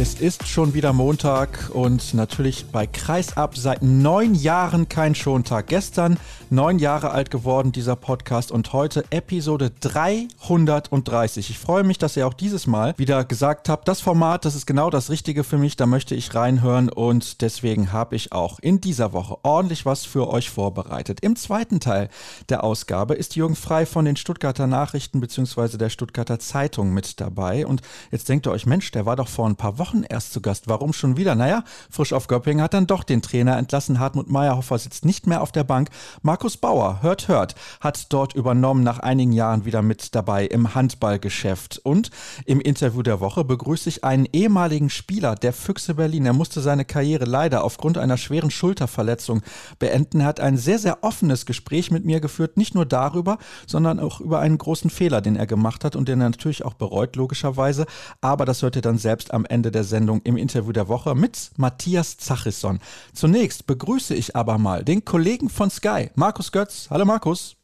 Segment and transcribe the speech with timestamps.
[0.00, 5.66] Es ist schon wieder Montag und natürlich bei Kreisab seit neun Jahren kein Schontag.
[5.66, 6.18] Gestern
[6.50, 11.50] neun Jahre alt geworden, dieser Podcast und heute Episode 330.
[11.50, 14.66] Ich freue mich, dass ihr auch dieses Mal wieder gesagt habt, das Format, das ist
[14.66, 18.80] genau das Richtige für mich, da möchte ich reinhören und deswegen habe ich auch in
[18.80, 21.18] dieser Woche ordentlich was für euch vorbereitet.
[21.22, 22.08] Im zweiten Teil
[22.50, 25.76] der Ausgabe ist Jürgen Frei von den Stuttgarter Nachrichten bzw.
[25.76, 29.48] der Stuttgarter Zeitung mit dabei und jetzt denkt ihr euch, Mensch, der war doch vor
[29.48, 30.68] ein paar Wochen Wochen erst zu Gast.
[30.68, 31.34] Warum schon wieder?
[31.34, 33.98] Naja, frisch auf Göppingen hat dann doch den Trainer entlassen.
[33.98, 35.88] Hartmut Meyerhofer sitzt nicht mehr auf der Bank.
[36.20, 41.80] Markus Bauer, hört, hört, hat dort übernommen, nach einigen Jahren wieder mit dabei im Handballgeschäft.
[41.84, 42.10] Und
[42.44, 46.26] im Interview der Woche begrüße ich einen ehemaligen Spieler der Füchse Berlin.
[46.26, 49.40] Er musste seine Karriere leider aufgrund einer schweren Schulterverletzung
[49.78, 50.20] beenden.
[50.20, 54.20] Er hat ein sehr, sehr offenes Gespräch mit mir geführt, nicht nur darüber, sondern auch
[54.20, 57.86] über einen großen Fehler, den er gemacht hat und den er natürlich auch bereut, logischerweise.
[58.20, 61.14] Aber das hört ihr dann selbst am Ende der der Sendung im Interview der Woche
[61.14, 62.80] mit Matthias Zachisson.
[63.14, 66.88] Zunächst begrüße ich aber mal den Kollegen von Sky, Markus Götz.
[66.90, 67.56] Hallo Markus.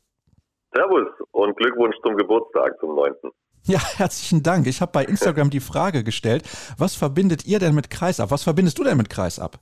[0.72, 3.12] Servus und Glückwunsch zum Geburtstag, zum 9.
[3.64, 4.68] Ja, herzlichen Dank.
[4.68, 6.44] Ich habe bei Instagram die Frage gestellt,
[6.78, 8.30] was verbindet ihr denn mit Kreisab?
[8.30, 9.58] Was verbindest du denn mit Kreisab?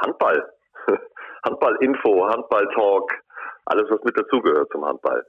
[0.00, 0.42] Handball.
[1.46, 3.12] Handball-Info, Handball-Talk,
[3.66, 5.24] alles, was mit dazugehört zum Handball.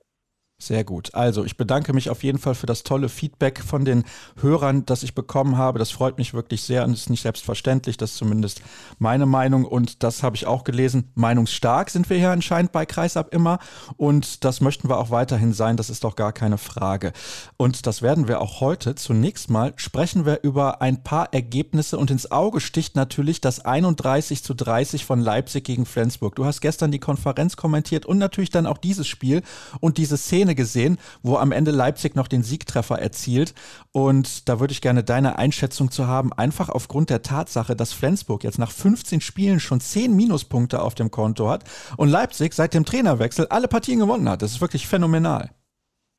[0.57, 1.13] Sehr gut.
[1.13, 4.05] Also ich bedanke mich auf jeden Fall für das tolle Feedback von den
[4.39, 5.79] Hörern, das ich bekommen habe.
[5.79, 7.97] Das freut mich wirklich sehr und ist nicht selbstverständlich.
[7.97, 8.61] Das ist zumindest
[8.97, 11.11] meine Meinung und das habe ich auch gelesen.
[11.13, 13.59] Meinungsstark sind wir hier anscheinend bei Kreisab immer
[13.97, 15.75] und das möchten wir auch weiterhin sein.
[15.75, 17.11] Das ist doch gar keine Frage.
[17.57, 18.95] Und das werden wir auch heute.
[18.95, 24.41] Zunächst mal sprechen wir über ein paar Ergebnisse und ins Auge sticht natürlich das 31
[24.41, 26.33] zu 30 von Leipzig gegen Flensburg.
[26.33, 29.41] Du hast gestern die Konferenz kommentiert und natürlich dann auch dieses Spiel
[29.81, 33.53] und diese Szene Szene gesehen, wo am Ende Leipzig noch den Siegtreffer erzielt.
[33.91, 38.43] Und da würde ich gerne deine Einschätzung zu haben, einfach aufgrund der Tatsache, dass Flensburg
[38.43, 41.63] jetzt nach 15 Spielen schon 10 Minuspunkte auf dem Konto hat
[41.97, 44.41] und Leipzig seit dem Trainerwechsel alle Partien gewonnen hat.
[44.41, 45.49] Das ist wirklich phänomenal.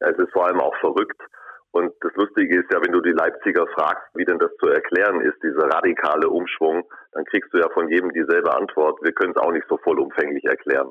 [0.00, 1.20] Es ist vor allem auch verrückt.
[1.70, 5.20] Und das Lustige ist ja, wenn du die Leipziger fragst, wie denn das zu erklären
[5.20, 6.82] ist, dieser radikale Umschwung,
[7.12, 8.98] dann kriegst du ja von jedem dieselbe Antwort.
[9.02, 10.90] Wir können es auch nicht so vollumfänglich erklären.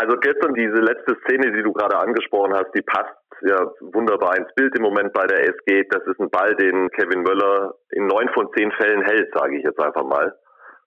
[0.00, 4.54] Also gestern diese letzte Szene, die du gerade angesprochen hast, die passt ja wunderbar ins
[4.54, 5.88] Bild im Moment bei der SG.
[5.90, 9.64] Das ist ein Ball, den Kevin Möller in neun von zehn Fällen hält, sage ich
[9.64, 10.38] jetzt einfach mal.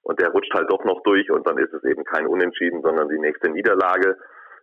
[0.03, 3.09] Und der rutscht halt doch noch durch und dann ist es eben kein Unentschieden, sondern
[3.09, 4.15] die nächste Niederlage.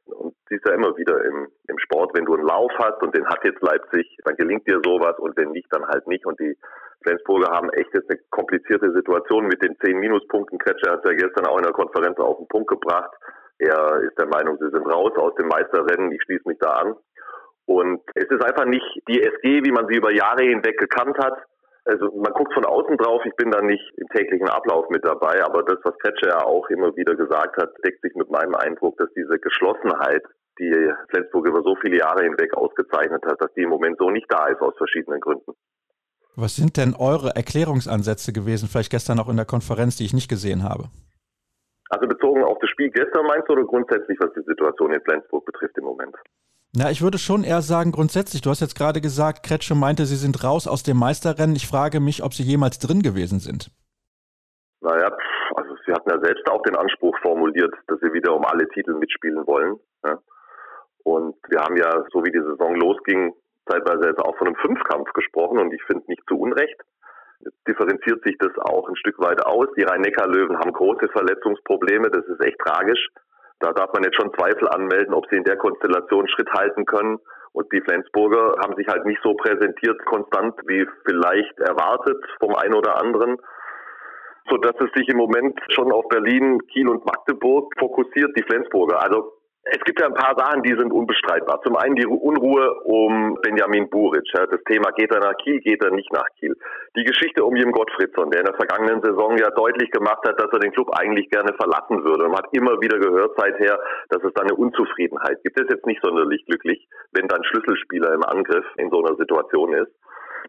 [0.07, 3.27] Und siehst ja immer wieder im, im Sport, wenn du einen Lauf hast und den
[3.27, 6.25] hat jetzt Leipzig, dann gelingt dir sowas und wenn nicht, dann halt nicht.
[6.25, 6.57] Und die
[7.03, 10.59] Flensburger haben echt jetzt eine komplizierte Situation mit den zehn Minuspunkten.
[10.59, 13.13] Kretscher hat ja gestern auch in der Konferenz auf den Punkt gebracht.
[13.59, 16.13] Er ist der Meinung, sie sind raus aus dem Meisterrennen.
[16.13, 16.95] Ich schließe mich da an.
[17.67, 21.37] Und es ist einfach nicht die SG, wie man sie über Jahre hinweg gekannt hat.
[21.85, 25.43] Also man guckt von außen drauf, ich bin da nicht im täglichen Ablauf mit dabei,
[25.43, 28.99] aber das, was Kretscher ja auch immer wieder gesagt hat, deckt sich mit meinem Eindruck,
[28.99, 30.23] dass diese Geschlossenheit,
[30.59, 34.27] die Flensburg über so viele Jahre hinweg ausgezeichnet hat, dass die im Moment so nicht
[34.31, 35.53] da ist aus verschiedenen Gründen.
[36.37, 40.29] Was sind denn eure Erklärungsansätze gewesen, vielleicht gestern auch in der Konferenz, die ich nicht
[40.29, 40.85] gesehen habe?
[41.91, 45.45] Also bezogen auf das Spiel gestern meinst du oder grundsätzlich, was die Situation in Flensburg
[45.47, 46.15] betrifft im Moment?
[46.77, 50.17] Na, ich würde schon eher sagen, grundsätzlich, du hast jetzt gerade gesagt, Kretsche meinte, sie
[50.17, 51.57] sind raus aus dem Meisterrennen.
[51.57, 53.71] Ich frage mich, ob sie jemals drin gewesen sind.
[54.81, 55.11] Naja,
[55.57, 58.95] also sie hatten ja selbst auch den Anspruch formuliert, dass sie wieder um alle Titel
[58.95, 59.77] mitspielen wollen.
[60.05, 60.19] Ja.
[61.05, 63.33] Und wir haben ja, so wie die Saison losging,
[63.67, 66.81] zeitweise jetzt auch von einem Fünfkampf gesprochen und ich finde nicht zu Unrecht.
[67.67, 69.67] Differenziert sich das auch ein Stück weit aus.
[69.77, 72.11] Die Rhein-Neckar-Löwen haben große Verletzungsprobleme.
[72.11, 73.07] Das ist echt tragisch.
[73.61, 77.19] Da darf man jetzt schon Zweifel anmelden, ob sie in der Konstellation Schritt halten können.
[77.53, 82.75] Und die Flensburger haben sich halt nicht so präsentiert konstant wie vielleicht erwartet vom einen
[82.75, 83.39] oder anderen,
[84.49, 89.03] so dass es sich im Moment schon auf Berlin, Kiel und Magdeburg fokussiert, die Flensburger.
[89.03, 89.38] Also
[89.71, 91.61] es gibt ja ein paar Sachen, die sind unbestreitbar.
[91.63, 94.25] Zum einen die Unruhe um Benjamin Buric.
[94.33, 96.57] Das Thema, geht er nach Kiel, geht er nicht nach Kiel.
[96.97, 100.51] Die Geschichte um Jim Gottfriedson, der in der vergangenen Saison ja deutlich gemacht hat, dass
[100.53, 102.25] er den Club eigentlich gerne verlassen würde.
[102.25, 103.79] Und man hat immer wieder gehört seither,
[104.09, 105.59] dass es da eine Unzufriedenheit gibt.
[105.59, 109.75] Das ist jetzt nicht sonderlich glücklich, wenn dann Schlüsselspieler im Angriff in so einer Situation
[109.75, 109.93] ist.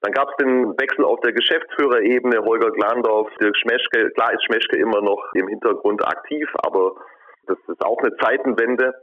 [0.01, 4.11] Dann gab es den Wechsel auf der Geschäftsführerebene, Holger Glandorf, Dirk Schmeschke.
[4.11, 6.95] Klar ist Schmeschke immer noch im Hintergrund aktiv, aber
[7.49, 8.93] das ist auch eine Zeitenwende.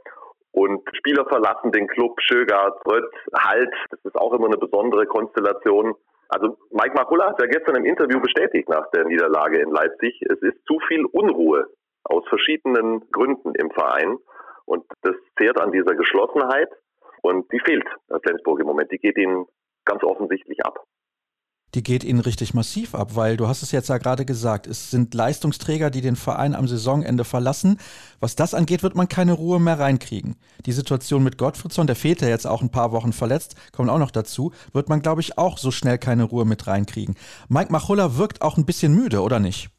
[0.51, 3.73] Und Spieler verlassen den Club, Schögard, Rött, Halt.
[3.91, 5.93] Das ist auch immer eine besondere Konstellation.
[6.29, 10.41] Also Mike Machulla hat ja gestern im Interview bestätigt nach der Niederlage in Leipzig, es
[10.41, 11.67] ist zu viel Unruhe
[12.03, 14.17] aus verschiedenen Gründen im Verein.
[14.65, 16.69] Und das zehrt an dieser Geschlossenheit
[17.21, 17.85] und die fehlt
[18.23, 18.91] Flensburg im Moment.
[18.91, 19.45] Die geht ihnen
[19.85, 20.83] ganz offensichtlich ab
[21.75, 24.89] die geht ihnen richtig massiv ab, weil du hast es jetzt ja gerade gesagt, es
[24.89, 27.77] sind Leistungsträger, die den Verein am Saisonende verlassen.
[28.19, 30.35] Was das angeht, wird man keine Ruhe mehr reinkriegen.
[30.65, 33.99] Die Situation mit Gottfriedson, der fehlt ja jetzt auch ein paar Wochen verletzt, kommt auch
[33.99, 37.15] noch dazu, wird man, glaube ich, auch so schnell keine Ruhe mit reinkriegen.
[37.49, 39.69] Mike Machulla wirkt auch ein bisschen müde, oder nicht?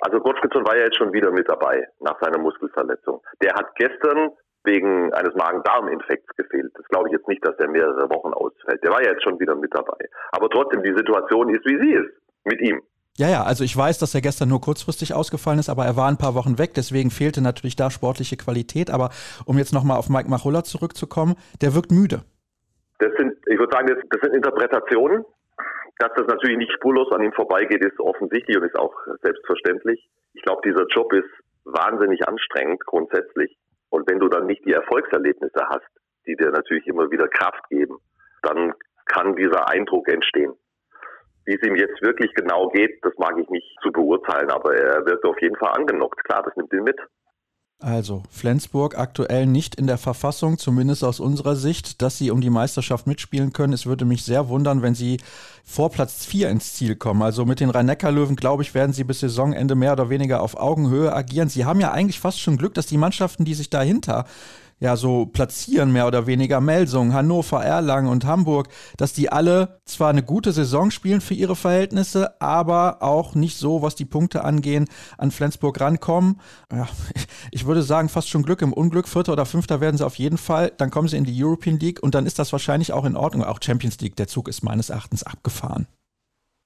[0.00, 3.20] Also Gottfriedson war ja jetzt schon wieder mit dabei nach seiner Muskelverletzung.
[3.42, 4.30] Der hat gestern
[4.64, 6.72] wegen eines Magen-Darm-Infekts gefehlt.
[6.74, 8.82] Das glaube ich jetzt nicht, dass der mehrere Wochen ausfällt.
[8.82, 9.98] Der war ja jetzt schon wieder mit dabei.
[10.32, 12.10] Aber trotzdem, die Situation ist, wie sie ist,
[12.44, 12.82] mit ihm.
[13.18, 16.06] Ja, ja, also ich weiß, dass er gestern nur kurzfristig ausgefallen ist, aber er war
[16.06, 18.90] ein paar Wochen weg, deswegen fehlte natürlich da sportliche Qualität.
[18.90, 19.10] Aber
[19.44, 22.22] um jetzt nochmal auf Mike Machulla zurückzukommen, der wirkt müde.
[23.00, 25.24] Das sind, ich würde sagen, das sind Interpretationen.
[25.98, 30.08] Dass das natürlich nicht spurlos an ihm vorbeigeht, ist offensichtlich und ist auch selbstverständlich.
[30.34, 31.28] Ich glaube, dieser Job ist
[31.64, 33.58] wahnsinnig anstrengend grundsätzlich.
[33.90, 35.88] Und wenn du dann nicht die Erfolgserlebnisse hast,
[36.26, 37.98] die dir natürlich immer wieder Kraft geben,
[38.42, 38.74] dann
[39.06, 40.52] kann dieser Eindruck entstehen.
[41.46, 45.06] Wie es ihm jetzt wirklich genau geht, das mag ich nicht zu beurteilen, aber er
[45.06, 46.22] wird auf jeden Fall angenockt.
[46.24, 47.00] Klar, das nimmt ihn mit.
[47.80, 52.50] Also, Flensburg aktuell nicht in der Verfassung, zumindest aus unserer Sicht, dass sie um die
[52.50, 53.72] Meisterschaft mitspielen können.
[53.72, 55.18] Es würde mich sehr wundern, wenn sie
[55.64, 57.22] vor Platz 4 ins Ziel kommen.
[57.22, 61.14] Also mit den Rhein-Neckar-Löwen, glaube ich, werden sie bis Saisonende mehr oder weniger auf Augenhöhe
[61.14, 61.48] agieren.
[61.48, 64.24] Sie haben ja eigentlich fast schon Glück, dass die Mannschaften, die sich dahinter
[64.80, 70.10] ja so platzieren, mehr oder weniger Melsungen, Hannover, Erlangen und Hamburg, dass die alle zwar
[70.10, 74.86] eine gute Saison spielen für ihre Verhältnisse, aber auch nicht so, was die Punkte angehen,
[75.16, 76.40] an Flensburg rankommen.
[76.72, 76.88] Ja,
[77.50, 79.08] ich würde sagen, fast schon Glück im Unglück.
[79.08, 80.72] Vierter oder Fünfter werden sie auf jeden Fall.
[80.76, 83.44] Dann kommen sie in die European League und dann ist das wahrscheinlich auch in Ordnung.
[83.44, 85.86] Auch Champions League, der Zug ist meines Erachtens abgefahren.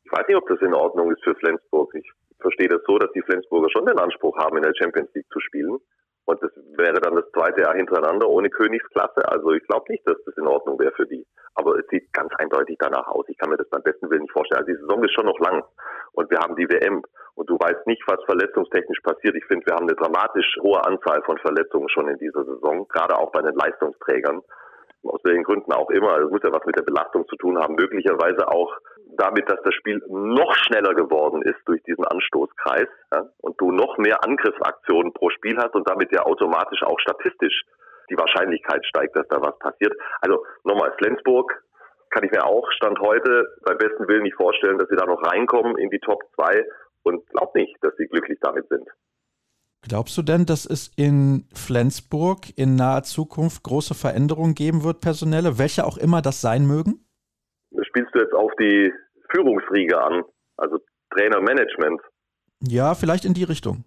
[0.05, 1.94] Ich weiß nicht, ob das in Ordnung ist für Flensburg.
[1.94, 5.31] Ich verstehe das so, dass die Flensburger schon den Anspruch haben, in der Champions League
[5.32, 5.79] zu spielen.
[6.25, 9.27] Und das wäre dann das zweite Jahr hintereinander ohne Königsklasse.
[9.27, 11.27] Also ich glaube nicht, dass das in Ordnung wäre für die.
[11.55, 13.27] Aber es sieht ganz eindeutig danach aus.
[13.29, 14.61] Ich kann mir das beim besten Willen nicht vorstellen.
[14.61, 15.65] Also die Saison ist schon noch lang.
[16.13, 17.03] Und wir haben die WM.
[17.35, 19.35] Und du weißt nicht, was verletzungstechnisch passiert.
[19.35, 22.87] Ich finde, wir haben eine dramatisch hohe Anzahl von Verletzungen schon in dieser Saison.
[22.89, 24.43] Gerade auch bei den Leistungsträgern.
[25.05, 26.21] Aus welchen Gründen auch immer.
[26.21, 27.75] Das muss ja was mit der Belastung zu tun haben.
[27.75, 28.73] Möglicherweise auch
[29.17, 33.99] damit, dass das Spiel noch schneller geworden ist durch diesen Anstoßkreis ja, und du noch
[33.99, 37.62] mehr Angriffsaktionen pro Spiel hast und damit ja automatisch auch statistisch
[38.11, 39.94] die Wahrscheinlichkeit steigt, dass da was passiert.
[40.20, 41.62] Also nochmal, Flensburg
[42.11, 45.23] kann ich mir auch Stand heute beim besten Willen nicht vorstellen, dass sie da noch
[45.23, 46.64] reinkommen in die Top 2
[47.05, 48.87] und glaub nicht, dass sie glücklich damit sind.
[49.88, 55.59] Glaubst du denn, dass es in Flensburg in naher Zukunft große Veränderungen geben wird, personelle,
[55.59, 57.05] welche auch immer das sein mögen?
[57.93, 58.91] Spielst du jetzt auf die
[59.35, 60.25] Führungsriege an,
[60.56, 60.79] also
[61.11, 62.00] Trainermanagement?
[62.61, 63.85] Ja, vielleicht in die Richtung.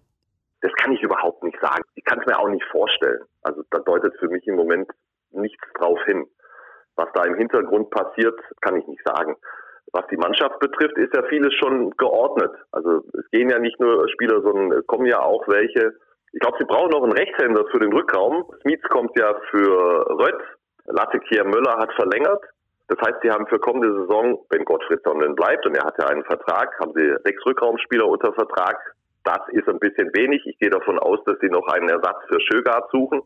[0.60, 1.82] Das kann ich überhaupt nicht sagen.
[1.96, 3.24] Ich kann es mir auch nicht vorstellen.
[3.42, 4.88] Also da deutet für mich im Moment
[5.32, 6.24] nichts drauf hin.
[6.94, 9.34] Was da im Hintergrund passiert, kann ich nicht sagen.
[9.92, 12.52] Was die Mannschaft betrifft, ist ja vieles schon geordnet.
[12.70, 15.94] Also es gehen ja nicht nur Spieler, sondern es kommen ja auch welche.
[16.32, 18.44] Ich glaube, sie brauchen noch einen Rechtshänder für den Rückraum.
[18.60, 20.42] Smith kommt ja für Rött.
[20.84, 22.42] Latte Kier Möller hat verlängert.
[22.88, 26.06] Das heißt, sie haben für kommende Saison, wenn Gottfried Sonnen bleibt, und er hat ja
[26.06, 28.78] einen Vertrag, haben sie sechs Rückraumspieler unter Vertrag.
[29.24, 30.46] Das ist ein bisschen wenig.
[30.46, 33.22] Ich gehe davon aus, dass sie noch einen Ersatz für Schögard suchen.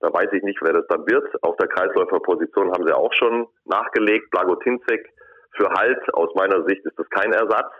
[0.00, 1.24] Da weiß ich nicht, wer das dann wird.
[1.42, 4.30] Auf der Kreisläuferposition haben sie auch schon nachgelegt.
[4.30, 5.08] Blagotinzek
[5.52, 6.02] für Halt.
[6.14, 7.72] Aus meiner Sicht ist das kein Ersatz.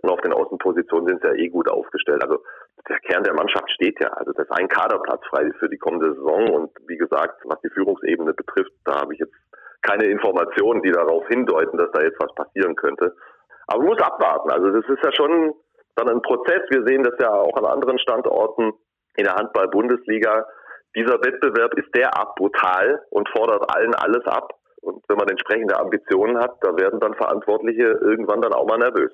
[0.00, 2.22] Und auf den Außenpositionen sind sie ja eh gut aufgestellt.
[2.22, 2.44] Also
[2.88, 4.08] der Kern der Mannschaft steht ja.
[4.08, 6.50] Also das ist ein Kaderplatz frei für die kommende Saison.
[6.50, 9.34] Und wie gesagt, was die Führungsebene betrifft, da habe ich jetzt
[9.82, 13.14] keine Informationen, die darauf hindeuten, dass da jetzt was passieren könnte.
[13.66, 14.50] Aber man muss abwarten.
[14.50, 15.54] Also das ist ja schon
[15.96, 16.62] dann ein Prozess.
[16.70, 18.72] Wir sehen das ja auch an anderen Standorten
[19.16, 20.46] in der Handball-Bundesliga.
[20.96, 24.52] Dieser Wettbewerb ist derart brutal und fordert allen alles ab.
[24.80, 29.12] Und wenn man entsprechende Ambitionen hat, da werden dann Verantwortliche irgendwann dann auch mal nervös.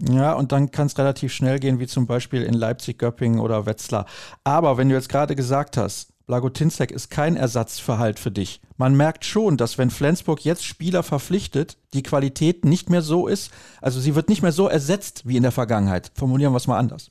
[0.00, 3.66] Ja, und dann kann es relativ schnell gehen, wie zum Beispiel in Leipzig, Göppingen oder
[3.66, 4.06] Wetzlar.
[4.44, 8.60] Aber wenn du jetzt gerade gesagt hast, Blagotinzek ist kein Ersatz für für dich.
[8.76, 13.50] Man merkt schon, dass wenn Flensburg jetzt Spieler verpflichtet, die Qualität nicht mehr so ist,
[13.80, 16.12] also sie wird nicht mehr so ersetzt wie in der Vergangenheit.
[16.14, 17.10] Formulieren wir es mal anders.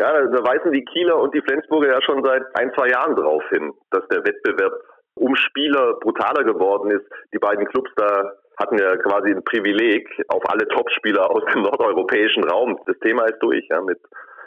[0.00, 3.44] Ja, da weisen die Kieler und die Flensburger ja schon seit ein, zwei Jahren darauf
[3.50, 4.72] hin, dass der Wettbewerb
[5.14, 7.06] um Spieler brutaler geworden ist.
[7.32, 12.42] Die beiden Clubs da hatten ja quasi ein Privileg auf alle Topspieler aus dem nordeuropäischen
[12.44, 12.78] Raum.
[12.86, 14.00] Das Thema ist durch, ja, mit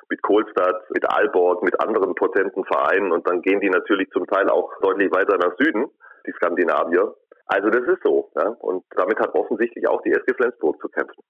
[0.09, 4.50] mit Kohlstadt, mit Aalborg, mit anderen potenten Vereinen und dann gehen die natürlich zum Teil
[4.50, 5.85] auch deutlich weiter nach Süden,
[6.27, 7.15] die Skandinavier.
[7.47, 8.31] Also das ist so.
[8.35, 8.50] Ja?
[8.59, 11.21] Und damit hat offensichtlich auch die SG Flensburg zu kämpfen.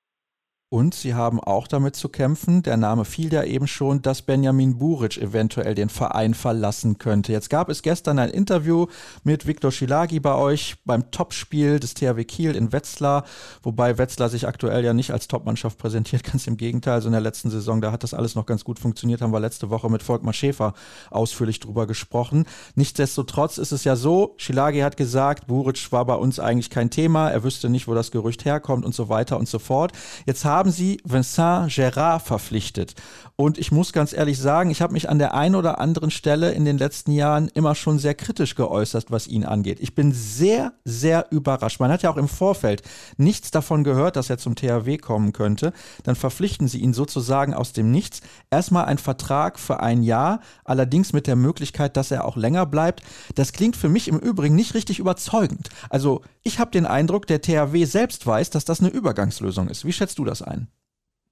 [0.70, 4.80] Und sie haben auch damit zu kämpfen, der Name fiel ja eben schon, dass Benjamin
[4.80, 7.32] Buric eventuell den Verein verlassen könnte.
[7.32, 8.88] Jetzt gab es gestern ein Interview
[9.24, 13.26] mit Viktor Schilagi bei euch beim Topspiel des THW Kiel in Wetzlar,
[13.62, 16.96] wobei Wetzlar sich aktuell ja nicht als Topmannschaft präsentiert, ganz im Gegenteil.
[16.96, 19.40] Also in der letzten Saison, da hat das alles noch ganz gut funktioniert, haben wir
[19.40, 20.74] letzte Woche mit Volkmar Schäfer
[21.12, 22.46] ausführlich drüber gesprochen.
[22.74, 27.30] Nichtsdestotrotz ist es ja so, Schilagi hat gesagt, Buric war bei uns eigentlich kein Thema,
[27.30, 29.92] er wüsste nicht, wo das Gerücht herkommt und so weiter und so fort.
[30.26, 32.96] Jetzt haben haben sie Vincent Gérard verpflichtet.
[33.36, 36.54] Und ich muss ganz ehrlich sagen, ich habe mich an der einen oder anderen Stelle
[36.54, 39.82] in den letzten Jahren immer schon sehr kritisch geäußert, was ihn angeht.
[39.82, 41.82] Ich bin sehr, sehr überrascht.
[41.82, 42.84] Man hat ja auch im Vorfeld
[43.18, 45.74] nichts davon gehört, dass er zum THW kommen könnte.
[46.04, 48.22] Dann verpflichten sie ihn sozusagen aus dem Nichts.
[48.50, 53.04] Erstmal ein Vertrag für ein Jahr, allerdings mit der Möglichkeit, dass er auch länger bleibt.
[53.36, 55.68] Das klingt für mich im Übrigen nicht richtig überzeugend.
[55.90, 59.84] Also ich habe den Eindruck, der THW selbst weiß, dass das eine Übergangslösung ist.
[59.84, 60.68] Wie schätzt du das ein?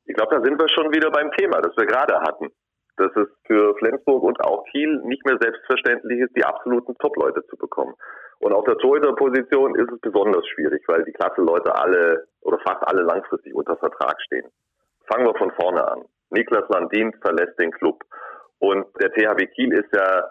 [0.06, 2.50] Ich glaube, da sind wir schon wieder beim Thema, das wir gerade hatten.
[2.98, 7.58] Dass es für Flensburg und auch Kiel nicht mehr selbstverständlich ist, die absoluten Top-Leute zu
[7.58, 7.94] bekommen.
[8.40, 13.04] Und auf der Torhüter-Position ist es besonders schwierig, weil die Klasse-Leute alle oder fast alle
[13.04, 14.50] langfristig unter Vertrag stehen.
[15.12, 16.06] Fangen wir von vorne an.
[16.32, 18.04] Niklas Landin verlässt den Club.
[18.60, 20.24] Und der THW Kiel ist ja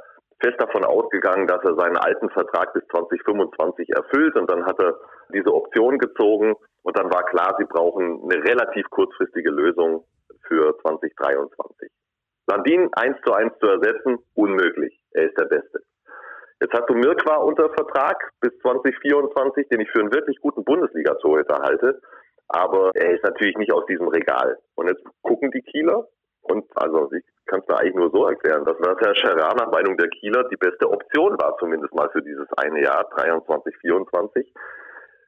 [0.42, 4.98] fest davon ausgegangen, dass er seinen alten Vertrag bis 2025 erfüllt und dann hat er
[5.32, 10.04] diese Option gezogen und dann war klar, sie brauchen eine relativ kurzfristige Lösung
[10.48, 11.90] für 2023.
[12.48, 15.00] Landin eins zu eins zu ersetzen, unmöglich.
[15.12, 15.80] Er ist der Beste.
[16.60, 21.60] Jetzt hast du Mirkwa unter Vertrag bis 2024, den ich für einen wirklich guten Bundesliga-Torhüter
[21.62, 22.00] halte.
[22.48, 24.58] Aber er ist natürlich nicht aus diesem Regal.
[24.74, 26.06] Und jetzt gucken die Kieler
[26.42, 29.96] und also ich kann es mir eigentlich nur so erklären, dass Werther Scherer nach Meinung
[29.96, 34.52] der Kieler die beste Option war, zumindest mal für dieses eine Jahr, 23, 24.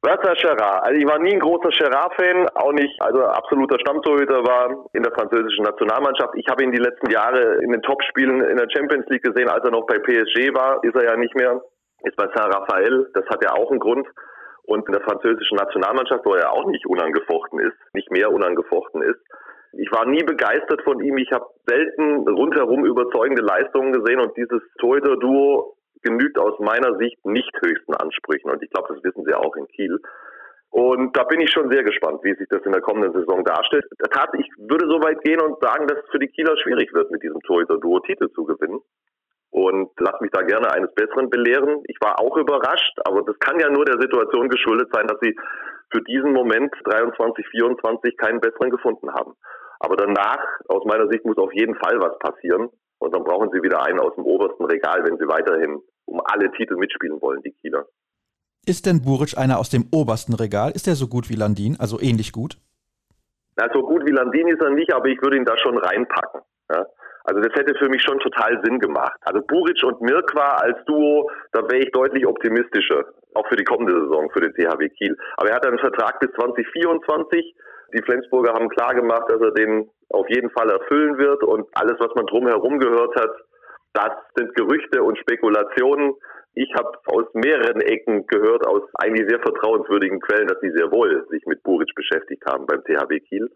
[0.05, 4.85] Werther Scherer, also ich war nie ein großer Scherer-Fan, auch nicht, also absoluter Stammtorhüter war
[4.93, 6.35] in der französischen Nationalmannschaft.
[6.35, 9.65] Ich habe ihn die letzten Jahre in den Topspielen in der Champions League gesehen, als
[9.65, 11.59] er noch bei PSG war, ist er ja nicht mehr.
[12.03, 14.07] Ist bei Saint-Raphael, das hat ja auch einen Grund.
[14.65, 19.21] Und in der französischen Nationalmannschaft, wo er auch nicht unangefochten ist, nicht mehr unangefochten ist,
[19.77, 21.17] ich war nie begeistert von ihm.
[21.17, 27.51] Ich habe selten rundherum überzeugende Leistungen gesehen und dieses Torhüter-Duo genügt aus meiner Sicht nicht
[27.63, 28.51] höchsten Ansprüchen.
[28.51, 29.99] Und ich glaube, das wissen Sie auch in Kiel.
[30.69, 33.85] Und da bin ich schon sehr gespannt, wie sich das in der kommenden Saison darstellt.
[34.37, 37.23] Ich würde so weit gehen und sagen, dass es für die Kieler schwierig wird, mit
[37.23, 38.79] diesem Torhüter-Duo Titel zu gewinnen.
[39.51, 41.81] Und lass mich da gerne eines Besseren belehren.
[41.87, 45.33] Ich war auch überrascht, aber das kann ja nur der Situation geschuldet sein, dass sie
[45.91, 49.33] für diesen Moment 23, 24 keinen besseren gefunden haben.
[49.85, 52.69] Aber danach, aus meiner Sicht, muss auf jeden Fall was passieren.
[52.97, 56.51] Und dann brauchen sie wieder einen aus dem obersten Regal, wenn sie weiterhin um alle
[56.53, 57.85] Titel mitspielen wollen, die Kieler.
[58.65, 60.71] Ist denn Buric einer aus dem obersten Regal?
[60.71, 62.57] Ist er so gut wie Landin, also ähnlich gut?
[63.57, 66.41] Na, so gut wie Landin ist er nicht, aber ich würde ihn da schon reinpacken.
[66.71, 66.87] Ja?
[67.25, 69.17] Also das hätte für mich schon total Sinn gemacht.
[69.21, 73.93] Also Buric und Mirkwa als Duo, da wäre ich deutlich optimistischer, auch für die kommende
[73.93, 75.15] Saison, für den THW Kiel.
[75.37, 77.55] Aber er hat einen Vertrag bis 2024.
[77.95, 81.95] Die Flensburger haben klar gemacht, dass er den auf jeden Fall erfüllen wird und alles,
[81.99, 83.31] was man drumherum gehört hat,
[83.93, 86.13] das sind Gerüchte und Spekulationen.
[86.53, 91.25] Ich habe aus mehreren Ecken gehört, aus eigentlich sehr vertrauenswürdigen Quellen, dass sie sehr wohl
[91.29, 93.49] sich mit Buric beschäftigt haben beim THW Kiel.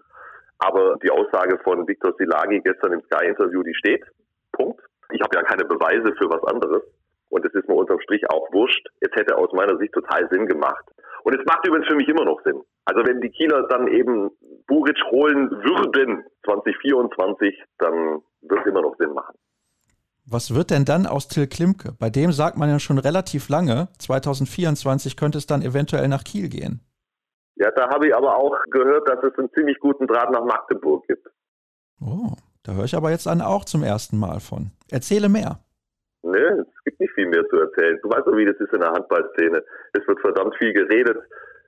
[0.59, 4.05] Aber die Aussage von Viktor Silagi gestern im Sky-Interview, die steht.
[4.53, 4.81] Punkt.
[5.11, 6.83] Ich habe ja keine Beweise für was anderes.
[7.29, 8.87] Und es ist mir unterm Strich auch wurscht.
[9.01, 10.85] Es hätte aus meiner Sicht total Sinn gemacht.
[11.23, 12.61] Und es macht übrigens für mich immer noch Sinn.
[12.85, 14.31] Also wenn die Kieler dann eben
[14.67, 19.35] Buric holen würden 2024, dann wird es immer noch Sinn machen.
[20.25, 21.93] Was wird denn dann aus Till Klimke?
[21.97, 26.49] Bei dem sagt man ja schon relativ lange, 2024 könnte es dann eventuell nach Kiel
[26.49, 26.81] gehen.
[27.55, 31.05] Ja, da habe ich aber auch gehört, dass es einen ziemlich guten Draht nach Magdeburg
[31.07, 31.27] gibt.
[31.99, 32.33] Oh,
[32.63, 34.71] da höre ich aber jetzt dann auch zum ersten Mal von.
[34.89, 35.59] Erzähle mehr.
[36.21, 36.63] Nö,
[36.99, 37.99] nicht viel mehr zu erzählen.
[38.01, 39.63] Du weißt doch, wie das ist in der Handballszene.
[39.93, 41.17] Es wird verdammt viel geredet.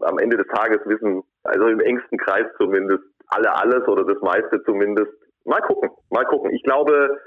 [0.01, 4.61] Am Ende des Tages wissen, also im engsten Kreis zumindest, alle alles oder das meiste
[4.63, 5.11] zumindest.
[5.45, 6.51] Mal gucken, mal gucken.
[6.51, 7.17] Ich glaube,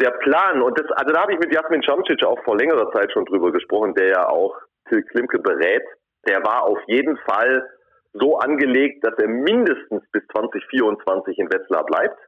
[0.00, 3.12] der Plan, und das, also da habe ich mit Jasmin Camcic auch vor längerer Zeit
[3.12, 4.56] schon drüber gesprochen, der ja auch
[4.88, 5.82] Till Klimke berät,
[6.26, 7.68] der war auf jeden Fall
[8.12, 12.18] so angelegt, dass er mindestens bis 2024 in Wetzlar bleibt.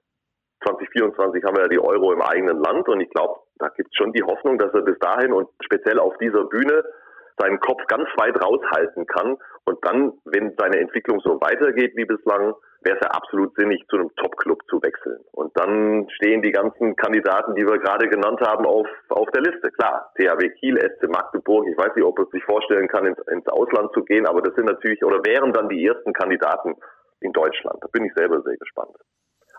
[0.65, 3.97] 2024 haben wir ja die Euro im eigenen Land und ich glaube, da gibt es
[3.97, 6.85] schon die Hoffnung, dass er bis dahin und speziell auf dieser Bühne
[7.39, 12.55] seinen Kopf ganz weit raushalten kann und dann, wenn seine Entwicklung so weitergeht wie bislang,
[12.85, 15.21] wäre es ja absolut sinnig, zu einem Top-Club zu wechseln.
[15.33, 19.71] Und dann stehen die ganzen Kandidaten, die wir gerade genannt haben, auf, auf der Liste.
[19.71, 23.47] Klar, THW Kiel, SC Magdeburg, ich weiß nicht, ob es sich vorstellen kann, ins, ins
[23.49, 26.75] Ausland zu gehen, aber das sind natürlich oder wären dann die ersten Kandidaten
[27.21, 27.79] in Deutschland.
[27.81, 28.97] Da bin ich selber sehr gespannt.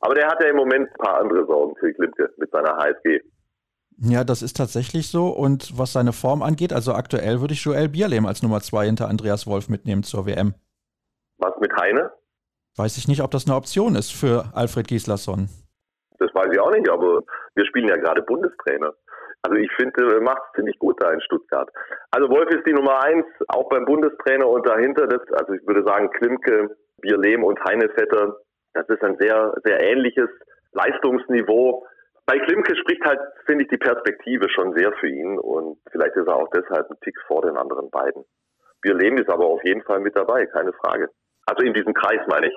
[0.03, 3.21] Aber der hat ja im Moment ein paar andere Sorgen, Phil Klimke, mit seiner HSG.
[3.99, 5.27] Ja, das ist tatsächlich so.
[5.27, 9.07] Und was seine Form angeht, also aktuell würde ich Joel Bierlehm als Nummer zwei hinter
[9.07, 10.55] Andreas Wolf mitnehmen zur WM.
[11.37, 12.11] Was mit Heine?
[12.75, 15.47] Weiß ich nicht, ob das eine Option ist für Alfred Gislason.
[16.19, 17.21] Das weiß ich auch nicht, aber
[17.55, 18.91] wir spielen ja gerade Bundestrainer.
[19.43, 21.69] Also ich finde, er macht es ziemlich gut da in Stuttgart.
[22.11, 25.83] Also Wolf ist die Nummer eins, auch beim Bundestrainer und dahinter das, also ich würde
[25.85, 28.35] sagen Klimke, Bierlehm und Heinevetter,
[28.73, 30.29] das ist ein sehr, sehr ähnliches
[30.71, 31.85] Leistungsniveau.
[32.25, 36.27] Bei Klimke spricht halt, finde ich, die Perspektive schon sehr für ihn und vielleicht ist
[36.27, 38.23] er auch deshalb ein Tick vor den anderen beiden.
[38.81, 41.09] Bierlehm ist aber auf jeden Fall mit dabei, keine Frage.
[41.45, 42.53] Also in diesem Kreis meine ich.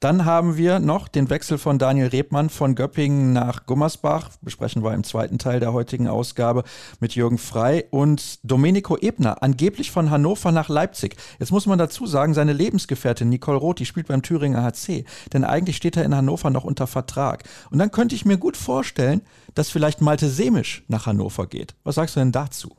[0.00, 4.30] Dann haben wir noch den Wechsel von Daniel Rebmann von Göppingen nach Gummersbach.
[4.42, 6.64] Besprechen wir im zweiten Teil der heutigen Ausgabe
[7.00, 11.16] mit Jürgen Frei und Domenico Ebner, angeblich von Hannover nach Leipzig.
[11.38, 15.04] Jetzt muss man dazu sagen, seine Lebensgefährtin Nicole Roth, die spielt beim Thüringer HC.
[15.32, 17.44] Denn eigentlich steht er in Hannover noch unter Vertrag.
[17.70, 19.22] Und dann könnte ich mir gut vorstellen,
[19.54, 21.74] dass vielleicht Malte Semisch nach Hannover geht.
[21.82, 22.76] Was sagst du denn dazu?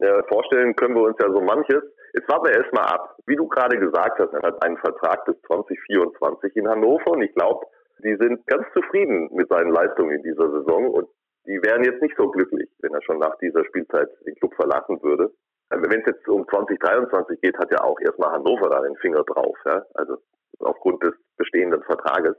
[0.00, 1.82] Ja, vorstellen können wir uns ja so manches.
[2.14, 3.16] Jetzt warten wir erstmal ab.
[3.26, 7.34] Wie du gerade gesagt hast, er hat einen Vertrag bis 2024 in Hannover und ich
[7.34, 7.66] glaube,
[8.02, 11.08] die sind ganz zufrieden mit seinen Leistungen in dieser Saison und
[11.46, 15.02] die wären jetzt nicht so glücklich, wenn er schon nach dieser Spielzeit den Club verlassen
[15.02, 15.32] würde.
[15.70, 19.56] Wenn es jetzt um 2023 geht, hat ja auch erstmal Hannover da den Finger drauf,
[19.66, 19.82] ja?
[19.94, 20.16] also
[20.60, 22.36] aufgrund des bestehenden Vertrages.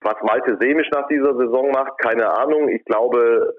[0.00, 2.68] Was Malte Semisch nach dieser Saison macht, keine Ahnung.
[2.68, 3.54] Ich glaube,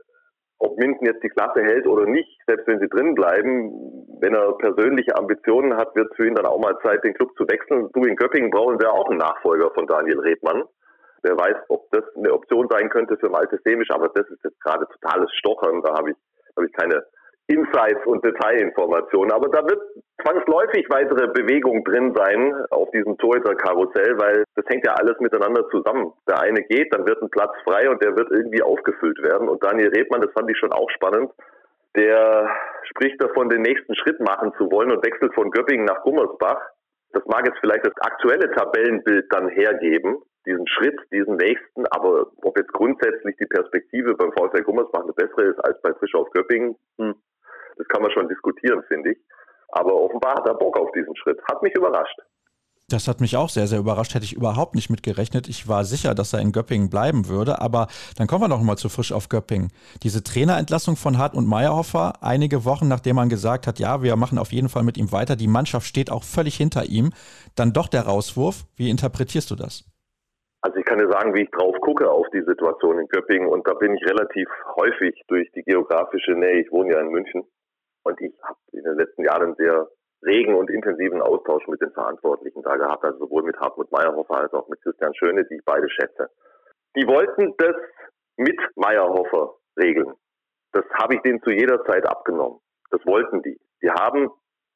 [0.60, 3.72] ob Minden jetzt die Klasse hält oder nicht, selbst wenn sie drin bleiben,
[4.20, 7.32] wenn er persönliche Ambitionen hat, wird es für ihn dann auch mal Zeit, den Club
[7.38, 7.90] zu wechseln.
[7.94, 10.64] Du in Göppingen brauchen wir auch einen Nachfolger von Daniel Redmann.
[11.24, 14.62] Wer weiß, ob das eine Option sein könnte für Malte Semisch, aber das ist jetzt
[14.62, 15.82] gerade totales Stochern.
[15.82, 16.18] Da habe ich,
[16.56, 17.04] habe ich keine
[17.50, 19.32] Insights und Detailinformationen.
[19.32, 19.82] Aber da wird
[20.22, 26.14] zwangsläufig weitere Bewegung drin sein auf diesem Torhüter-Karussell, weil das hängt ja alles miteinander zusammen.
[26.30, 29.50] Der eine geht, dann wird ein Platz frei und der wird irgendwie aufgefüllt werden.
[29.50, 31.32] Und Daniel Redmann, das fand ich schon auch spannend,
[31.96, 32.50] der
[32.84, 36.62] spricht davon, den nächsten Schritt machen zu wollen und wechselt von Göppingen nach Gummersbach.
[37.14, 42.58] Das mag jetzt vielleicht das aktuelle Tabellenbild dann hergeben, diesen Schritt, diesen nächsten, aber ob
[42.58, 47.16] jetzt grundsätzlich die Perspektive beim VfL Gummersbach eine bessere ist als bei Frischhaus Göppingen, hm,
[47.90, 49.18] kann man schon diskutieren, finde ich.
[49.70, 51.40] Aber offenbar hat er Bock auf diesen Schritt.
[51.50, 52.20] Hat mich überrascht.
[52.90, 54.16] Das hat mich auch sehr, sehr überrascht.
[54.16, 55.48] Hätte ich überhaupt nicht mitgerechnet.
[55.48, 57.62] Ich war sicher, dass er in Göppingen bleiben würde.
[57.62, 59.72] Aber dann kommen wir noch mal zu frisch auf Göppingen.
[60.02, 64.40] Diese Trainerentlassung von Hart und Meyerhofer, einige Wochen nachdem man gesagt hat, ja, wir machen
[64.40, 65.36] auf jeden Fall mit ihm weiter.
[65.36, 67.12] Die Mannschaft steht auch völlig hinter ihm.
[67.56, 68.66] Dann doch der Rauswurf.
[68.76, 69.86] Wie interpretierst du das?
[70.62, 73.48] Also ich kann dir sagen, wie ich drauf gucke auf die Situation in Göppingen.
[73.48, 76.62] Und da bin ich relativ häufig durch die geografische Nähe.
[76.62, 77.44] Ich wohne ja in München
[78.10, 79.88] und ich habe in den letzten Jahren sehr
[80.26, 84.54] regen und intensiven Austausch mit den Verantwortlichen da gehabt, also sowohl mit Hartmut Meyerhofer als
[84.54, 86.30] auch mit Christian Schöne, die ich beide schätze.
[86.96, 87.76] Die wollten das
[88.36, 90.14] mit Meyerhofer regeln.
[90.74, 92.60] Das habe ich denen zu jeder Zeit abgenommen.
[92.92, 93.60] Das wollten die.
[93.82, 94.30] Die haben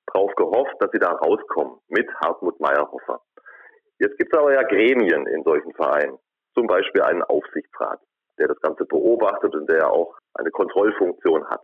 [0.08, 3.22] darauf gehofft, dass sie da rauskommen mit Hartmut Meyerhofer.
[4.00, 6.17] Jetzt gibt es aber ja Gremien in solchen Vereinen,
[6.54, 8.00] zum Beispiel einen Aufsichtsrat,
[8.38, 11.62] der das Ganze beobachtet und der auch eine Kontrollfunktion hat.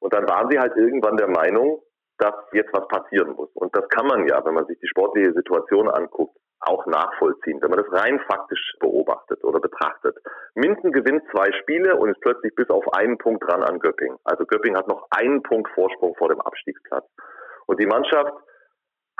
[0.00, 1.82] Und dann waren sie halt irgendwann der Meinung,
[2.18, 3.50] dass jetzt was passieren muss.
[3.54, 7.70] Und das kann man ja, wenn man sich die sportliche Situation anguckt, auch nachvollziehen, wenn
[7.70, 10.16] man das rein faktisch beobachtet oder betrachtet.
[10.54, 14.16] Minden gewinnt zwei Spiele und ist plötzlich bis auf einen Punkt dran an Göpping.
[14.24, 17.04] Also Göpping hat noch einen Punkt Vorsprung vor dem Abstiegsplatz.
[17.66, 18.32] Und die Mannschaft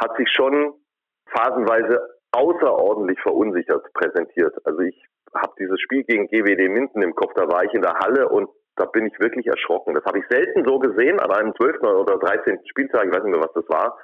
[0.00, 0.74] hat sich schon
[1.26, 2.00] phasenweise
[2.32, 4.54] außerordentlich verunsichert präsentiert.
[4.64, 7.94] Also ich habe dieses Spiel gegen GWD Minden im Kopf, da war ich in der
[7.94, 9.94] Halle und da bin ich wirklich erschrocken.
[9.94, 11.80] Das habe ich selten so gesehen an einem 12.
[11.82, 12.60] oder 13.
[12.66, 13.98] Spieltag, ich weiß nicht mehr, was das war.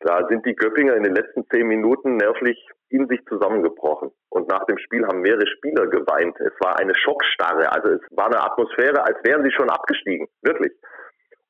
[0.00, 2.58] Da sind die Göppinger in den letzten zehn Minuten nervlich
[2.90, 4.10] in sich zusammengebrochen.
[4.28, 6.38] Und nach dem Spiel haben mehrere Spieler geweint.
[6.40, 7.72] Es war eine Schockstarre.
[7.72, 10.28] Also es war eine Atmosphäre, als wären sie schon abgestiegen.
[10.42, 10.72] Wirklich.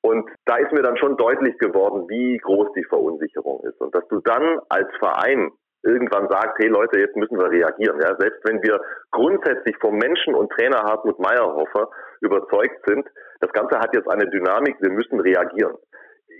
[0.02, 3.80] Und da ist mir dann schon deutlich geworden, wie groß die Verunsicherung ist.
[3.80, 5.50] Und dass du dann als Verein
[5.84, 8.00] irgendwann sagt, hey Leute, jetzt müssen wir reagieren.
[8.00, 13.06] Ja, selbst wenn wir grundsätzlich vom Menschen und Trainer Hartmut Meyerhofer überzeugt sind,
[13.40, 15.76] das Ganze hat jetzt eine Dynamik, wir müssen reagieren.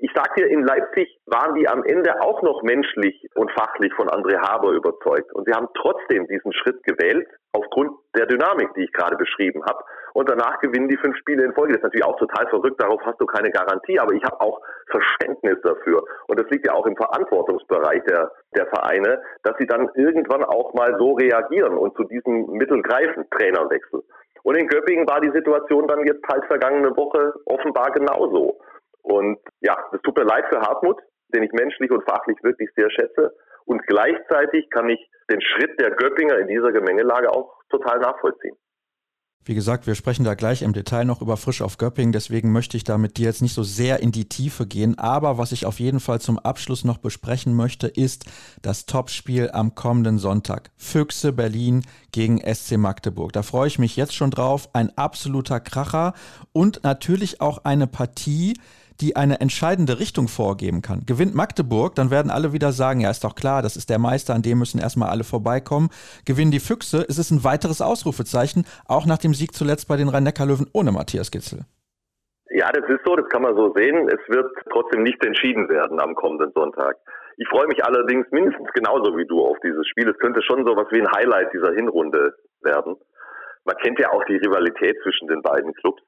[0.00, 4.09] Ich sag dir, in Leipzig waren die am Ende auch noch menschlich und fachlich von
[4.09, 5.33] André Haber überzeugt.
[5.33, 9.85] Und sie haben trotzdem diesen Schritt gewählt, aufgrund der Dynamik, die ich gerade beschrieben habe.
[10.14, 11.72] Und danach gewinnen die fünf Spiele in Folge.
[11.72, 14.61] Das ist natürlich auch total verrückt, darauf hast du keine Garantie, aber ich habe auch
[14.88, 16.05] Verständnis dafür.
[16.29, 20.72] Und das liegt ja auch im Verantwortungsbereich der, der Vereine, dass sie dann irgendwann auch
[20.72, 24.03] mal so reagieren und zu diesem Mittel greifen, Trainerwechsel.
[24.44, 28.61] Und in Göppingen war die Situation dann jetzt halt vergangene Woche offenbar genauso.
[29.03, 31.00] Und ja, es tut mir leid für Hartmut,
[31.35, 33.35] den ich menschlich und fachlich wirklich sehr schätze.
[33.64, 38.57] Und gleichzeitig kann ich den Schritt der Göppinger in dieser Gemengelage auch total nachvollziehen.
[39.46, 42.78] Wie gesagt, wir sprechen da gleich im Detail noch über Frisch auf Göpping, deswegen möchte
[42.78, 44.98] ich da mit dir jetzt nicht so sehr in die Tiefe gehen.
[44.98, 48.24] Aber was ich auf jeden Fall zum Abschluss noch besprechen möchte, ist
[48.62, 50.70] das Topspiel am kommenden Sonntag.
[50.78, 53.35] Füchse Berlin gegen SC Magdeburg.
[53.35, 54.70] Da freue ich mich jetzt schon drauf.
[54.72, 56.14] Ein absoluter Kracher
[56.52, 58.54] und natürlich auch eine Partie,
[59.00, 61.04] die eine entscheidende Richtung vorgeben kann.
[61.07, 64.35] Gewinnt Magdeburg, dann werden alle wieder sagen, ja, ist doch klar, das ist der Meister,
[64.35, 65.90] an dem müssen erstmal alle vorbeikommen.
[66.24, 70.09] Gewinnen die Füchse, ist es ein weiteres Ausrufezeichen, auch nach dem Sieg zuletzt bei den
[70.09, 71.61] Rhein-Neckar-Löwen ohne Matthias Gitzel.
[72.50, 74.09] Ja, das ist so, das kann man so sehen.
[74.09, 76.96] Es wird trotzdem nicht entschieden werden am kommenden Sonntag.
[77.37, 80.09] Ich freue mich allerdings mindestens genauso wie du auf dieses Spiel.
[80.09, 82.94] Es könnte schon so was wie ein Highlight dieser Hinrunde werden.
[83.64, 86.02] Man kennt ja auch die Rivalität zwischen den beiden Clubs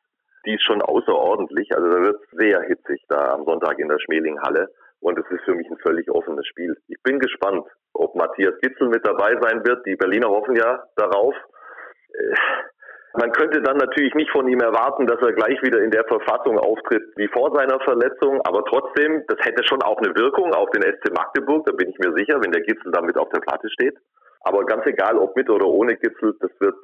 [0.47, 1.75] die ist schon außerordentlich.
[1.75, 4.69] Also da wird es sehr hitzig da am Sonntag in der Schmelinghalle.
[5.01, 6.75] Und es ist für mich ein völlig offenes Spiel.
[6.89, 9.85] Ich bin gespannt, ob Matthias Gitzel mit dabei sein wird.
[9.87, 11.35] Die Berliner hoffen ja darauf.
[12.15, 12.35] Äh,
[13.19, 16.59] man könnte dann natürlich nicht von ihm erwarten, dass er gleich wieder in der Verfassung
[16.59, 20.83] auftritt wie vor seiner Verletzung, aber trotzdem, das hätte schon auch eine Wirkung auf den
[20.83, 23.97] SC Magdeburg, da bin ich mir sicher, wenn der Gitzel damit auf der Platte steht.
[24.43, 26.77] Aber ganz egal, ob mit oder ohne Gitzel, das wird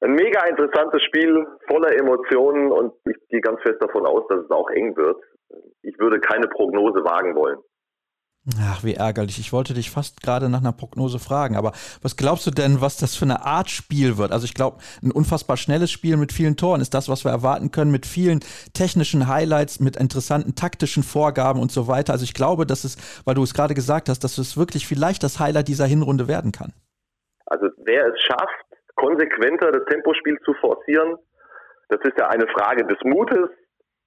[0.00, 4.50] ein mega interessantes Spiel, voller Emotionen und ich gehe ganz fest davon aus, dass es
[4.50, 5.16] auch eng wird.
[5.82, 7.58] Ich würde keine Prognose wagen wollen.
[8.62, 9.38] Ach, wie ärgerlich.
[9.38, 12.96] Ich wollte dich fast gerade nach einer Prognose fragen, aber was glaubst du denn, was
[12.96, 14.32] das für eine Art Spiel wird?
[14.32, 17.72] Also ich glaube, ein unfassbar schnelles Spiel mit vielen Toren ist das, was wir erwarten
[17.72, 18.40] können, mit vielen
[18.72, 22.14] technischen Highlights, mit interessanten taktischen Vorgaben und so weiter.
[22.14, 25.22] Also ich glaube, dass es, weil du es gerade gesagt hast, dass es wirklich vielleicht
[25.22, 26.72] das Highlight dieser Hinrunde werden kann.
[27.44, 28.67] Also wer es schafft,
[28.98, 31.16] konsequenter das Tempospiel zu forcieren.
[31.88, 33.48] Das ist ja eine Frage des Mutes,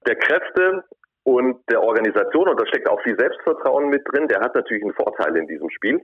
[0.06, 0.84] der Kräfte
[1.24, 2.48] und der Organisation.
[2.48, 4.28] Und da steckt auch viel Selbstvertrauen mit drin.
[4.28, 6.00] Der hat natürlich einen Vorteil in diesem Spiel.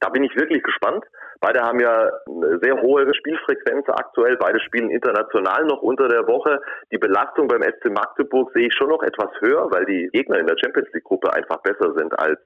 [0.00, 1.04] Da bin ich wirklich gespannt.
[1.40, 4.36] Beide haben ja eine sehr hohe Spielfrequenz aktuell.
[4.36, 6.60] Beide spielen international noch unter der Woche.
[6.92, 10.46] Die Belastung beim SC Magdeburg sehe ich schon noch etwas höher, weil die Gegner in
[10.46, 12.38] der Champions League Gruppe einfach besser sind als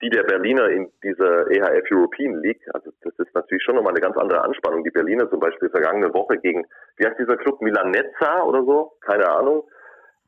[0.00, 2.62] die der Berliner in dieser EHF European League.
[2.72, 4.84] Also das ist natürlich schon nochmal eine ganz andere Anspannung.
[4.84, 6.64] Die Berliner zum Beispiel vergangene Woche gegen,
[6.96, 8.92] wie heißt dieser Club, Milanezza oder so?
[9.00, 9.64] Keine Ahnung.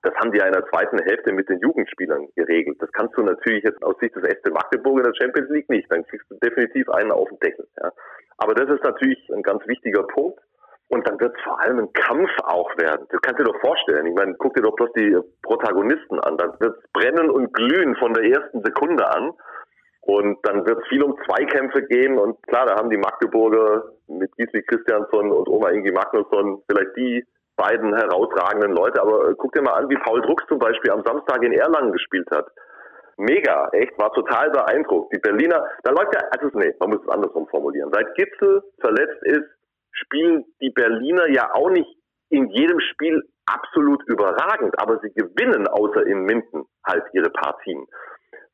[0.03, 2.79] Das haben die ja in der zweiten Hälfte mit den Jugendspielern geregelt.
[2.81, 5.93] Das kannst du natürlich jetzt aus Sicht des SC Magdeburg in der Champions League nicht.
[5.93, 7.67] Dann kriegst du definitiv einen auf den Deckel.
[7.83, 7.93] Ja.
[8.39, 10.41] Aber das ist natürlich ein ganz wichtiger Punkt.
[10.89, 13.07] Und dann wird es vor allem ein Kampf auch werden.
[13.11, 14.07] Das kannst du dir doch vorstellen.
[14.07, 16.37] Ich meine, guck dir doch bloß die Protagonisten an.
[16.37, 19.33] Dann wird es brennen und glühen von der ersten Sekunde an.
[20.11, 22.18] Und dann wird es viel um Zweikämpfe gehen.
[22.18, 27.25] Und klar, da haben die Magdeburger mit Gisli Christiansson und Oma Ingi Magnusson vielleicht die
[27.55, 29.01] beiden herausragenden Leute.
[29.01, 31.92] Aber äh, guck dir mal an, wie Paul Drucks zum Beispiel am Samstag in Erlangen
[31.92, 32.46] gespielt hat.
[33.18, 35.14] Mega, echt, war total beeindruckt.
[35.14, 37.92] Die Berliner, da läuft ja, also nee, man muss es andersrum formulieren.
[37.92, 39.46] Seit Gitzel verletzt ist,
[39.92, 41.96] spielen die Berliner ja auch nicht
[42.31, 47.87] in jedem Spiel absolut überragend, aber sie gewinnen außer in Minden halt ihre Partien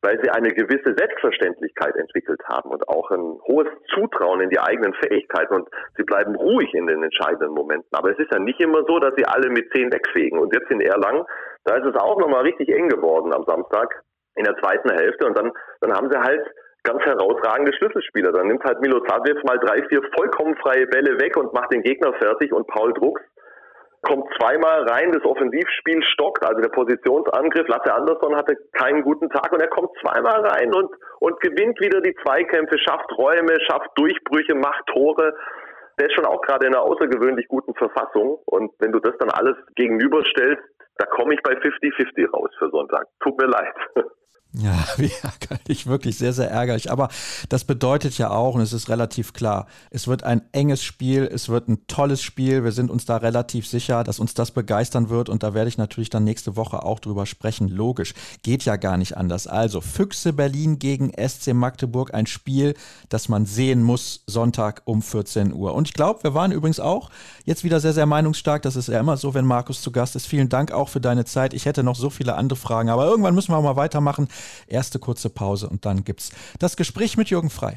[0.03, 4.95] weil sie eine gewisse Selbstverständlichkeit entwickelt haben und auch ein hohes Zutrauen in die eigenen
[4.95, 7.89] Fähigkeiten und sie bleiben ruhig in den entscheidenden Momenten.
[7.93, 10.39] Aber es ist ja nicht immer so, dass sie alle mit zehn wegfegen.
[10.39, 11.25] Und jetzt in Erlangen,
[11.65, 14.03] da ist es auch nochmal richtig eng geworden am Samstag
[14.37, 16.47] in der zweiten Hälfte und dann, dann haben sie halt
[16.85, 18.33] ganz herausragende Schlüsselspieler.
[18.33, 22.13] Dann nimmt halt Milosavljev mal drei, vier vollkommen freie Bälle weg und macht den Gegner
[22.15, 23.23] fertig und Paul Drucks
[24.07, 27.67] kommt zweimal rein, das Offensivspiel stockt, also der Positionsangriff.
[27.67, 32.01] Lasse Andersson hatte keinen guten Tag und er kommt zweimal rein und, und gewinnt wieder
[32.01, 35.35] die Zweikämpfe, schafft Räume, schafft Durchbrüche, macht Tore.
[35.99, 38.39] Der ist schon auch gerade in einer außergewöhnlich guten Verfassung.
[38.47, 40.63] Und wenn du das dann alles gegenüberstellst,
[40.99, 43.07] da komme ich bei 50-50 raus für Sonntag.
[43.21, 43.75] Tut mir leid.
[44.59, 46.91] Ja, wie ärgerlich, wirklich sehr, sehr ärgerlich.
[46.91, 47.09] Aber
[47.49, 51.49] das bedeutet ja auch, und es ist relativ klar, es wird ein enges Spiel, es
[51.49, 52.65] wird ein tolles Spiel.
[52.65, 55.29] Wir sind uns da relativ sicher, dass uns das begeistern wird.
[55.29, 57.69] Und da werde ich natürlich dann nächste Woche auch drüber sprechen.
[57.69, 59.47] Logisch, geht ja gar nicht anders.
[59.47, 62.75] Also Füchse Berlin gegen SC Magdeburg, ein Spiel,
[63.11, 65.75] das man sehen muss, Sonntag um 14 Uhr.
[65.75, 67.11] Und ich glaube, wir waren übrigens auch
[67.45, 68.63] jetzt wieder sehr, sehr meinungsstark.
[68.63, 70.27] Das ist ja immer so, wenn Markus zu Gast ist.
[70.27, 71.53] Vielen Dank auch für deine Zeit.
[71.53, 74.26] Ich hätte noch so viele andere Fragen, aber irgendwann müssen wir auch mal weitermachen.
[74.67, 77.75] Erste kurze Pause und dann gibt's das Gespräch mit Jürgen Frei.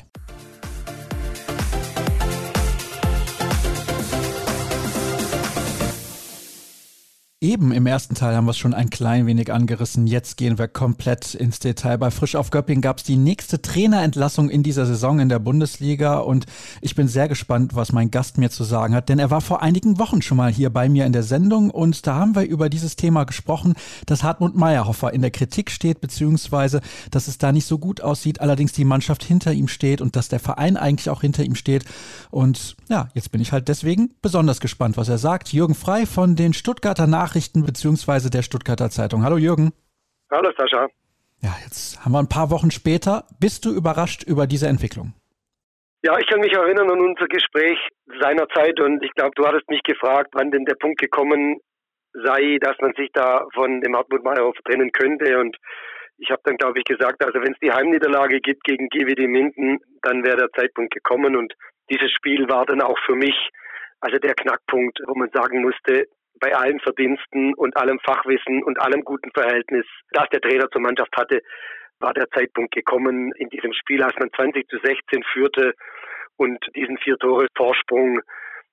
[7.41, 10.07] Eben im ersten Teil haben wir es schon ein klein wenig angerissen.
[10.07, 11.97] Jetzt gehen wir komplett ins Detail.
[11.97, 16.17] Bei Frisch auf Göpping gab es die nächste Trainerentlassung in dieser Saison in der Bundesliga
[16.17, 16.47] und
[16.81, 19.61] ich bin sehr gespannt, was mein Gast mir zu sagen hat, denn er war vor
[19.61, 22.67] einigen Wochen schon mal hier bei mir in der Sendung und da haben wir über
[22.67, 23.75] dieses Thema gesprochen,
[24.05, 28.41] dass Hartmut Meyerhofer in der Kritik steht, beziehungsweise dass es da nicht so gut aussieht,
[28.41, 31.85] allerdings die Mannschaft hinter ihm steht und dass der Verein eigentlich auch hinter ihm steht.
[32.31, 35.53] Und ja, jetzt bin ich halt deswegen besonders gespannt, was er sagt.
[35.53, 39.23] Jürgen Frei von den Stuttgarter Nachrichten Nachrichten beziehungsweise der Stuttgarter Zeitung.
[39.23, 39.71] Hallo Jürgen.
[40.31, 40.87] Hallo Sascha.
[41.41, 43.25] Ja, jetzt haben wir ein paar Wochen später.
[43.39, 45.13] Bist du überrascht über diese Entwicklung?
[46.01, 47.77] Ja, ich kann mich erinnern an unser Gespräch
[48.19, 51.59] seinerzeit und ich glaube, du hattest mich gefragt, wann denn der Punkt gekommen
[52.13, 55.55] sei, dass man sich da von dem Hartmut Meyerhoff trennen könnte und
[56.17, 59.77] ich habe dann, glaube ich, gesagt, also wenn es die Heimniederlage gibt gegen GWD Minden,
[60.01, 61.53] dann wäre der Zeitpunkt gekommen und
[61.91, 63.35] dieses Spiel war dann auch für mich
[64.01, 66.07] also der Knackpunkt, wo man sagen musste,
[66.39, 71.15] bei allen Verdiensten und allem Fachwissen und allem guten Verhältnis, das der Trainer zur Mannschaft
[71.15, 71.41] hatte,
[71.99, 75.73] war der Zeitpunkt gekommen in diesem Spiel, als man 20 zu 16 führte
[76.37, 78.21] und diesen vier Tore Vorsprung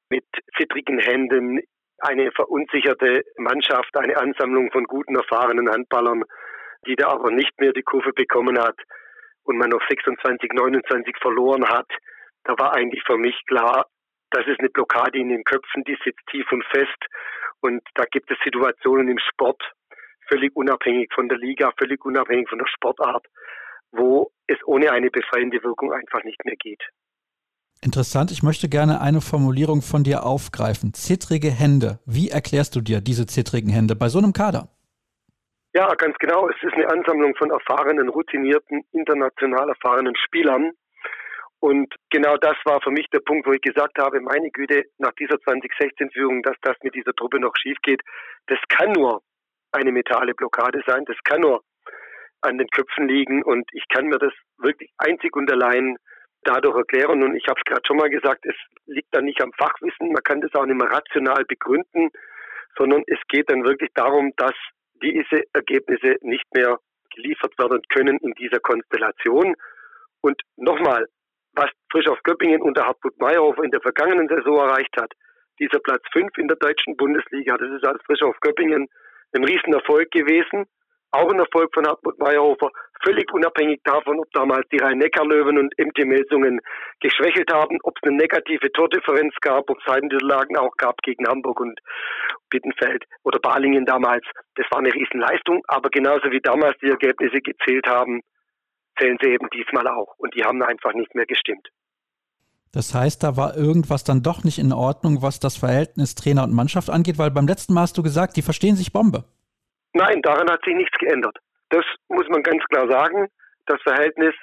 [0.09, 0.25] mit
[0.57, 1.61] zittrigen Händen
[1.99, 6.23] eine verunsicherte Mannschaft, eine Ansammlung von guten, erfahrenen Handballern,
[6.87, 8.77] die da aber nicht mehr die Kurve bekommen hat
[9.45, 11.91] und man auf 26, 29 verloren hat.
[12.45, 13.87] Da war eigentlich für mich klar,
[14.31, 17.07] das ist eine Blockade in den Köpfen, die sitzt tief und fest.
[17.61, 19.63] Und da gibt es Situationen im Sport,
[20.29, 23.27] völlig unabhängig von der Liga, völlig unabhängig von der Sportart,
[23.93, 26.83] wo es ohne eine befreiende Wirkung einfach nicht mehr geht.
[27.83, 30.95] Interessant, ich möchte gerne eine Formulierung von dir aufgreifen.
[30.95, 32.01] Zittrige Hände.
[32.07, 34.69] Wie erklärst du dir diese zittrigen Hände bei so einem Kader?
[35.75, 36.49] Ja, ganz genau.
[36.49, 40.73] Es ist eine Ansammlung von erfahrenen, routinierten, international erfahrenen Spielern,
[41.61, 45.13] und genau das war für mich der Punkt, wo ich gesagt habe, meine Güte, nach
[45.13, 48.03] dieser 2016-Führung, dass das mit dieser Truppe noch schief geht,
[48.47, 49.23] das kann nur
[49.73, 51.63] eine metale Blockade sein, das kann nur
[52.43, 55.97] an den Köpfen liegen und ich kann mir das wirklich einzig und allein
[56.43, 58.55] dadurch erklären und ich habe es gerade schon mal gesagt, es
[58.87, 62.11] liegt dann nicht am Fachwissen, man kann das auch nicht mehr rational begründen,
[62.79, 64.55] sondern es geht dann wirklich darum, dass
[65.03, 66.79] diese Ergebnisse nicht mehr
[67.15, 69.55] geliefert werden können in dieser Konstellation.
[70.21, 71.07] Und nochmal,
[71.57, 75.13] was Frisch auf Göppingen unter Hartmut Meyerhofer in der vergangenen Saison erreicht hat.
[75.59, 78.87] Dieser Platz 5 in der deutschen Bundesliga, das ist als Frisch auf Göppingen
[79.35, 80.67] ein Riesenerfolg gewesen.
[81.13, 82.71] Auch ein Erfolg von Hartmut Meyerhofer,
[83.03, 86.61] völlig unabhängig davon, ob damals die Rhein-Neckar-Löwen und MT Melsungen
[87.01, 91.61] geschwächelt haben, ob es eine negative Tordifferenz gab, ob es Seitenlagen auch gab gegen Hamburg
[91.61, 91.79] und
[92.51, 94.25] Bittenfeld oder Balingen damals.
[94.57, 98.21] Das war eine Riesenleistung, aber genauso wie damals die Ergebnisse gezählt haben,
[98.99, 100.15] zählen sie eben diesmal auch.
[100.19, 101.69] Und die haben einfach nicht mehr gestimmt.
[102.73, 106.53] Das heißt, da war irgendwas dann doch nicht in Ordnung, was das Verhältnis Trainer und
[106.53, 109.25] Mannschaft angeht, weil beim letzten Mal hast du gesagt, die verstehen sich Bombe.
[109.95, 111.39] Nein, daran hat sich nichts geändert.
[111.71, 113.29] Das muss man ganz klar sagen.
[113.65, 114.35] Das Verhältnis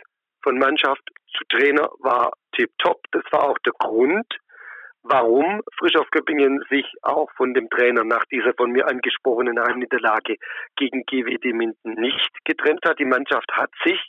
[0.41, 3.03] von Mannschaft zu Trainer war tipptopp.
[3.11, 4.25] Das war auch der Grund,
[5.03, 10.37] warum Frisch auf Göppingen sich auch von dem Trainer nach dieser von mir angesprochenen Heimniederlage
[10.75, 12.99] gegen GWD Minden nicht getrennt hat.
[12.99, 13.99] Die Mannschaft hat sich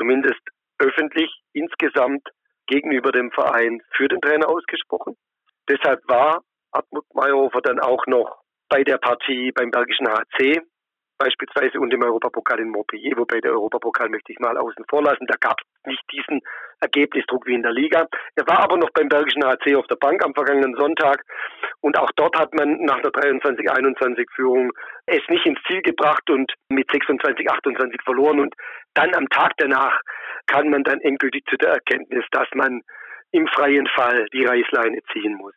[0.00, 0.40] zumindest
[0.78, 2.26] öffentlich insgesamt
[2.66, 5.16] gegenüber dem Verein für den Trainer ausgesprochen.
[5.68, 6.42] Deshalb war
[6.74, 10.60] Hartmut Meyerhofer dann auch noch bei der Partie beim Bergischen HC
[11.20, 15.26] beispielsweise und im Europapokal in Montpellier, wobei der Europapokal möchte ich mal außen vor lassen.
[15.26, 16.40] Da gab es nicht diesen
[16.80, 18.08] Ergebnisdruck wie in der Liga.
[18.36, 21.22] Er war aber noch beim Bergischen HC auf der Bank am vergangenen Sonntag
[21.80, 24.72] und auch dort hat man nach der 23-21-Führung
[25.06, 28.54] es nicht ins Ziel gebracht und mit 26-28 verloren und
[28.94, 30.00] dann am Tag danach
[30.46, 32.82] kam man dann endgültig zu der Erkenntnis, dass man
[33.32, 35.54] im freien Fall die Reißleine ziehen muss.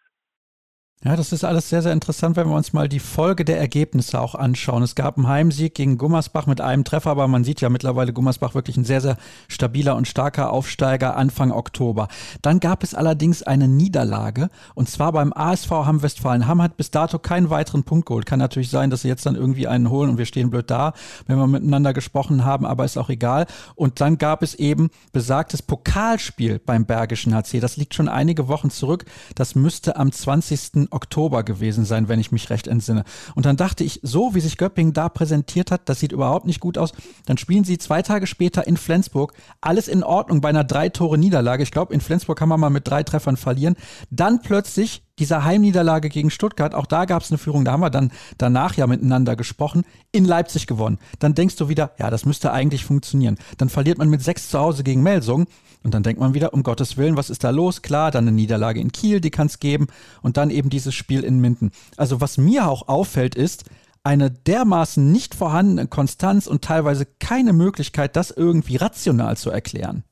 [1.06, 4.22] Ja, das ist alles sehr, sehr interessant, wenn wir uns mal die Folge der Ergebnisse
[4.22, 4.84] auch anschauen.
[4.84, 8.56] Es gab einen Heimsieg gegen Gummersbach mit einem Treffer, aber man sieht ja mittlerweile Gummersbach
[8.56, 9.18] wirklich ein sehr, sehr
[9.50, 12.08] stabiler und starker Aufsteiger Anfang Oktober.
[12.42, 16.48] Dann gab es allerdings eine Niederlage und zwar beim ASV Hamm Westfalen.
[16.48, 18.26] Hamm hat bis dato keinen weiteren Punkt geholt.
[18.26, 20.94] Kann natürlich sein, dass sie jetzt dann irgendwie einen holen und wir stehen blöd da,
[21.28, 23.46] wenn wir miteinander gesprochen haben, aber ist auch egal.
[23.76, 27.60] Und dann gab es eben besagtes Pokalspiel beim Bergischen HC.
[27.60, 29.04] Das liegt schon einige Wochen zurück.
[29.36, 30.88] Das müsste am 20.
[30.94, 33.04] Oktober gewesen sein, wenn ich mich recht entsinne.
[33.36, 36.60] Und dann dachte ich, so wie sich Göppingen da präsentiert hat, das sieht überhaupt nicht
[36.60, 36.94] gut aus.
[37.26, 39.34] Dann spielen sie zwei Tage später in Flensburg.
[39.62, 41.64] Alles in Ordnung bei einer drei Tore Niederlage.
[41.64, 43.76] Ich glaube, in Flensburg kann man mal mit drei Treffern verlieren.
[44.10, 47.90] Dann plötzlich dieser Heimniederlage gegen Stuttgart, auch da gab es eine Führung, da haben wir
[47.90, 50.98] dann danach ja miteinander gesprochen, in Leipzig gewonnen.
[51.20, 53.38] Dann denkst du wieder, ja, das müsste eigentlich funktionieren.
[53.58, 55.46] Dann verliert man mit sechs zu Hause gegen Melsung
[55.84, 57.82] und dann denkt man wieder, um Gottes Willen, was ist da los?
[57.82, 59.88] Klar, dann eine Niederlage in Kiel, die kann es geben
[60.22, 61.72] und dann eben dieses Spiel in Minden.
[61.98, 63.66] Also was mir auch auffällt ist,
[64.04, 70.04] eine dermaßen nicht vorhandene Konstanz und teilweise keine Möglichkeit, das irgendwie rational zu erklären.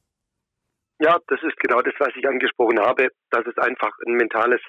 [1.01, 4.61] Ja, das ist genau das, was ich angesprochen habe, dass es einfach ein mentales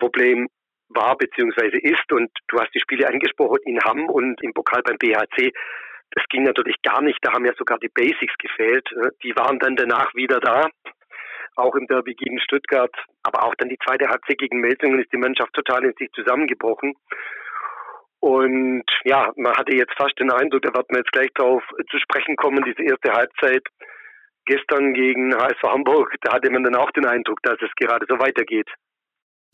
[0.00, 0.48] Problem
[0.88, 1.78] war bzw.
[1.78, 2.10] ist.
[2.10, 5.52] Und du hast die Spiele angesprochen in Hamm und im Pokal beim BHC.
[6.10, 7.18] Das ging natürlich gar nicht.
[7.22, 8.88] Da haben ja sogar die Basics gefehlt.
[9.22, 10.68] Die waren dann danach wieder da.
[11.54, 15.18] Auch im Derby gegen Stuttgart, aber auch dann die zweite Halbzeit gegen Melsungen ist die
[15.18, 16.94] Mannschaft total in sich zusammengebrochen.
[18.18, 21.98] Und ja, man hatte jetzt fast den Eindruck, da wird man jetzt gleich darauf zu
[21.98, 23.62] sprechen kommen, diese erste Halbzeit
[24.46, 28.18] gestern gegen HSV Hamburg, da hatte man dann auch den Eindruck, dass es gerade so
[28.18, 28.68] weitergeht.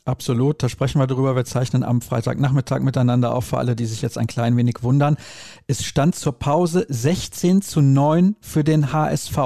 [0.05, 1.37] Absolut, da sprechen wir drüber.
[1.37, 5.17] Wir zeichnen am Freitagnachmittag miteinander auf für alle, die sich jetzt ein klein wenig wundern.
[5.67, 9.37] Es stand zur Pause 16 zu 9 für den HSV.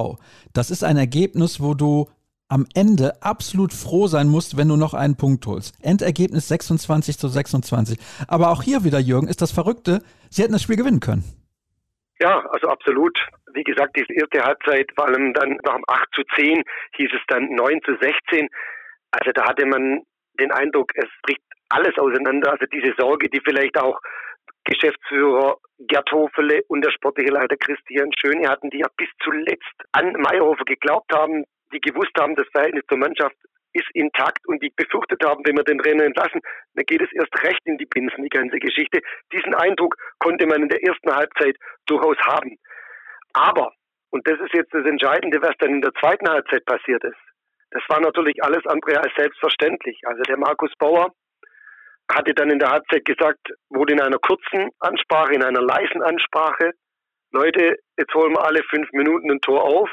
[0.53, 2.09] Das ist ein Ergebnis, wo du
[2.49, 5.75] am Ende absolut froh sein musst, wenn du noch einen Punkt holst.
[5.83, 7.99] Endergebnis 26 zu 26.
[8.29, 11.25] Aber auch hier wieder, Jürgen, ist das Verrückte, sie hätten das Spiel gewinnen können.
[12.21, 13.19] Ja, also absolut.
[13.55, 16.63] Wie gesagt, diese erste Halbzeit, vor allem dann nach dem 8 zu 10,
[16.97, 18.49] hieß es dann 9 zu 16.
[19.13, 20.03] Also da hatte man
[20.41, 22.53] den Eindruck, es bricht alles auseinander.
[22.53, 24.01] Also diese Sorge, die vielleicht auch
[24.65, 30.13] Geschäftsführer Gerd Hofele und der sportliche Leiter Christian Schöne hatten, die ja bis zuletzt an
[30.13, 33.37] Meyerhofer geglaubt haben, die gewusst haben, das Verhältnis zur Mannschaft
[33.75, 36.41] ist intakt und die befürchtet haben, wenn wir den Trainer entlassen,
[36.75, 39.01] dann geht es erst recht in die Binsen, die ganze Geschichte.
[39.33, 42.57] Diesen Eindruck konnte man in der ersten Halbzeit durchaus haben.
[43.35, 43.73] Aber,
[44.11, 47.19] und das ist jetzt das Entscheidende, was dann in der zweiten Halbzeit passiert ist,
[47.71, 50.01] das war natürlich alles andere als selbstverständlich.
[50.05, 51.13] Also der Markus Bauer
[52.11, 56.73] hatte dann in der Halbzeit gesagt, wurde in einer kurzen Ansprache, in einer leisen Ansprache,
[57.33, 59.91] Leute, jetzt holen wir alle fünf Minuten ein Tor auf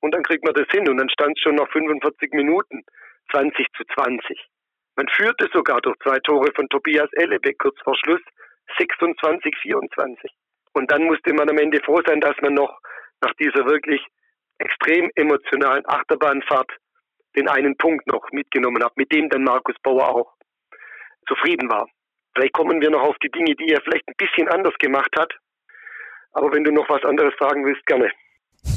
[0.00, 0.86] und dann kriegt man das hin.
[0.90, 2.84] Und dann stand es schon nach 45 Minuten
[3.30, 4.46] 20 zu 20.
[4.96, 8.20] Man führte sogar durch zwei Tore von Tobias Ellebeck kurz vor Schluss
[8.78, 10.30] 26, 24.
[10.76, 12.78] Und dann musste man am Ende froh sein, dass man noch
[13.22, 14.00] nach dieser wirklich
[14.58, 16.70] extrem emotionalen Achterbahnfahrt
[17.34, 20.34] den einen Punkt noch mitgenommen hat, mit dem dann Markus Bauer auch
[21.26, 21.86] zufrieden war.
[22.34, 25.32] Vielleicht kommen wir noch auf die Dinge, die er vielleicht ein bisschen anders gemacht hat.
[26.32, 28.10] Aber wenn du noch was anderes sagen willst, gerne.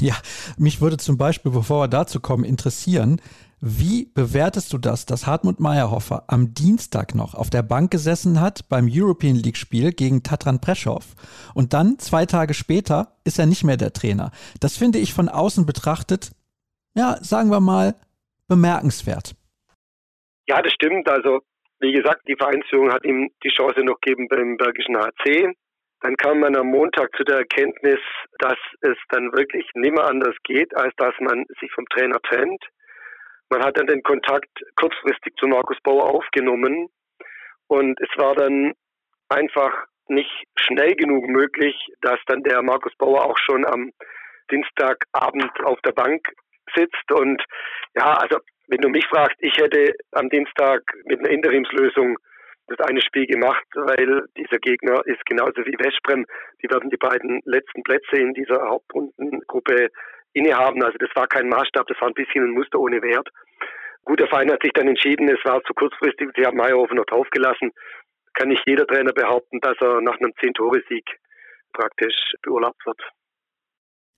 [0.00, 0.14] Ja,
[0.56, 3.20] mich würde zum Beispiel, bevor wir dazu kommen, interessieren,
[3.60, 8.68] wie bewertest du das, dass Hartmut Meyerhofer am Dienstag noch auf der Bank gesessen hat
[8.70, 11.04] beim European League Spiel gegen Tatran Preschow
[11.54, 14.30] und dann zwei Tage später ist er nicht mehr der Trainer?
[14.60, 16.30] Das finde ich von außen betrachtet,
[16.94, 17.94] ja, sagen wir mal,
[18.48, 19.34] bemerkenswert.
[20.48, 21.08] Ja, das stimmt.
[21.08, 21.40] Also,
[21.80, 25.52] wie gesagt, die Vereinsführung hat ihm die Chance noch gegeben beim Bergischen HC.
[26.00, 28.00] Dann kam man am Montag zu der Erkenntnis,
[28.38, 32.64] dass es dann wirklich nimmer anders geht, als dass man sich vom Trainer trennt.
[33.50, 36.88] Man hat dann den Kontakt kurzfristig zu Markus Bauer aufgenommen
[37.66, 38.72] und es war dann
[39.28, 43.90] einfach nicht schnell genug möglich, dass dann der Markus Bauer auch schon am
[44.50, 46.28] Dienstagabend auf der Bank
[46.74, 47.42] sitzt und
[47.96, 52.16] ja, also wenn du mich fragst, ich hätte am Dienstag mit einer Interimslösung
[52.68, 56.24] das eine Spiel gemacht, weil dieser Gegner ist genauso wie Vesprem.
[56.62, 59.88] Die werden die beiden letzten Plätze in dieser Hauptrundengruppe
[60.32, 60.82] innehaben.
[60.82, 63.28] Also das war kein Maßstab, das war ein bisschen ein Muster ohne Wert.
[64.04, 67.04] Gut, der Verein hat sich dann entschieden, es war zu kurzfristig, sie haben Meyerhofer noch
[67.04, 67.70] draufgelassen.
[68.34, 71.04] Kann nicht jeder Trainer behaupten, dass er nach einem Zehn-Tore-Sieg
[71.72, 73.00] praktisch beurlaubt wird.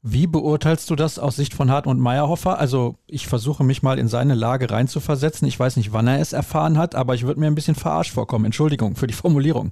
[0.04, 2.58] Wie beurteilst du das aus Sicht von Hartmut Meyerhofer?
[2.58, 5.46] Also ich versuche mich mal in seine Lage reinzuversetzen.
[5.46, 8.12] Ich weiß nicht, wann er es erfahren hat, aber ich würde mir ein bisschen verarscht
[8.12, 8.46] vorkommen.
[8.46, 9.70] Entschuldigung für die Formulierung.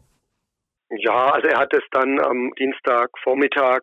[0.90, 3.82] Ja, also er hat es dann am Dienstagvormittag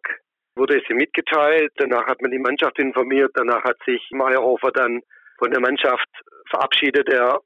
[0.57, 1.71] wurde es ihm mitgeteilt.
[1.77, 3.31] Danach hat man die Mannschaft informiert.
[3.35, 5.01] Danach hat sich Meyerhofer dann
[5.37, 6.07] von der Mannschaft
[6.49, 7.09] verabschiedet.
[7.09, 7.39] Er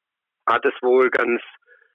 [0.47, 1.41] hat es wohl ganz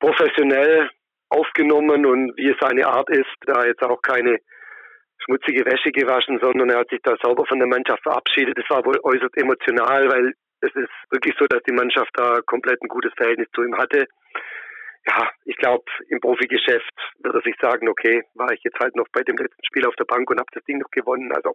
[0.00, 0.90] professionell
[1.28, 4.38] aufgenommen und wie es seine Art ist, da jetzt auch keine
[5.24, 8.56] schmutzige Wäsche gewaschen, sondern er hat sich da sauber von der Mannschaft verabschiedet.
[8.58, 12.80] Das war wohl äußerst emotional, weil es ist wirklich so, dass die Mannschaft da komplett
[12.82, 14.06] ein gutes Verhältnis zu ihm hatte.
[15.06, 19.06] Ja, ich glaube, im Profigeschäft wird er sich sagen, okay, war ich jetzt halt noch
[19.12, 21.32] bei dem letzten Spiel auf der Bank und habe das Ding noch gewonnen.
[21.32, 21.54] Also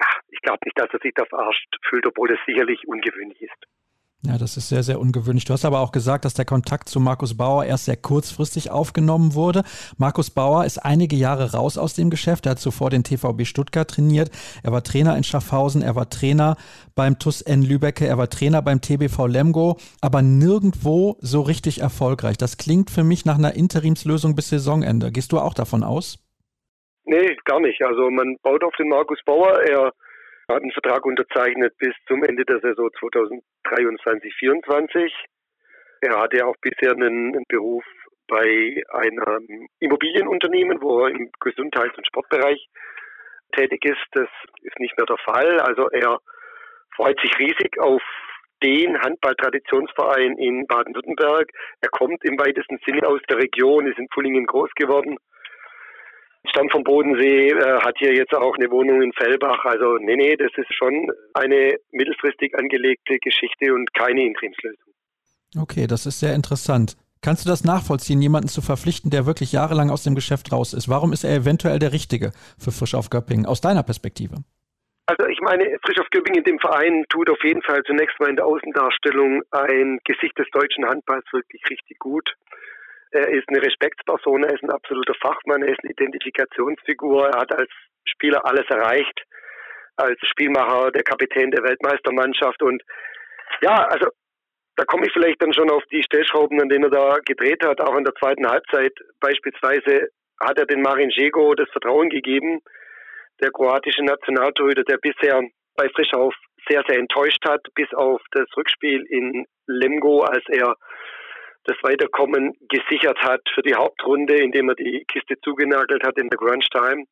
[0.00, 3.66] ja, ich glaube nicht, dass er sich da verarscht fühlt, obwohl es sicherlich ungewöhnlich ist.
[4.22, 5.46] Ja, das ist sehr, sehr ungewöhnlich.
[5.46, 9.34] Du hast aber auch gesagt, dass der Kontakt zu Markus Bauer erst sehr kurzfristig aufgenommen
[9.34, 9.62] wurde.
[9.96, 12.44] Markus Bauer ist einige Jahre raus aus dem Geschäft.
[12.44, 14.30] Er hat zuvor den TVB Stuttgart trainiert.
[14.62, 15.80] Er war Trainer in Schaffhausen.
[15.80, 16.56] Er war Trainer
[16.94, 18.06] beim TUS N Lübecke.
[18.06, 22.36] Er war Trainer beim TBV Lemgo, aber nirgendwo so richtig erfolgreich.
[22.36, 25.12] Das klingt für mich nach einer Interimslösung bis Saisonende.
[25.12, 26.18] Gehst du auch davon aus?
[27.06, 27.80] Nee, gar nicht.
[27.82, 29.62] Also man baut auf den Markus Bauer.
[29.62, 29.92] Er
[30.54, 35.14] hat einen Vertrag unterzeichnet bis zum Ende der Saison 2023, 2024.
[36.02, 37.84] Er hatte auch bisher einen, einen Beruf
[38.28, 42.68] bei einem Immobilienunternehmen, wo er im Gesundheits- und Sportbereich
[43.56, 44.06] tätig ist.
[44.12, 44.28] Das
[44.62, 45.60] ist nicht mehr der Fall.
[45.60, 46.18] Also er
[46.94, 48.02] freut sich riesig auf
[48.62, 51.50] den Handballtraditionsverein in Baden-Württemberg.
[51.80, 55.16] Er kommt im weitesten Sinne aus der Region, ist in Pullingen groß geworden.
[56.48, 59.64] Stammt vom Bodensee, äh, hat hier jetzt auch eine Wohnung in Fellbach.
[59.64, 64.92] Also nee, nee, das ist schon eine mittelfristig angelegte Geschichte und keine Interimslösung.
[65.58, 66.96] Okay, das ist sehr interessant.
[67.22, 70.88] Kannst du das nachvollziehen, jemanden zu verpflichten, der wirklich jahrelang aus dem Geschäft raus ist?
[70.88, 74.36] Warum ist er eventuell der Richtige für Frisch auf Göppingen aus deiner Perspektive?
[75.04, 78.30] Also ich meine, Frisch auf Göppingen in dem Verein tut auf jeden Fall zunächst mal
[78.30, 82.32] in der Außendarstellung ein Gesicht des deutschen Handballs wirklich richtig gut.
[83.12, 87.52] Er ist eine Respektsperson, er ist ein absoluter Fachmann, er ist eine Identifikationsfigur, er hat
[87.52, 87.70] als
[88.04, 89.22] Spieler alles erreicht,
[89.96, 92.82] als Spielmacher der Kapitän der Weltmeistermannschaft und
[93.62, 94.08] ja, also
[94.76, 97.80] da komme ich vielleicht dann schon auf die Stellschrauben, an denen er da gedreht hat,
[97.80, 98.92] auch in der zweiten Halbzeit.
[99.20, 100.08] Beispielsweise
[100.40, 102.60] hat er den Marin Jego das Vertrauen gegeben,
[103.42, 105.42] der kroatische Nationaltorhüter, der bisher
[105.76, 106.34] bei Frischhauf
[106.68, 110.76] sehr, sehr enttäuscht hat, bis auf das Rückspiel in Lemgo, als er
[111.64, 116.38] das Weiterkommen gesichert hat für die Hauptrunde, indem er die Kiste zugenagelt hat in der
[116.38, 117.04] Grunge Time.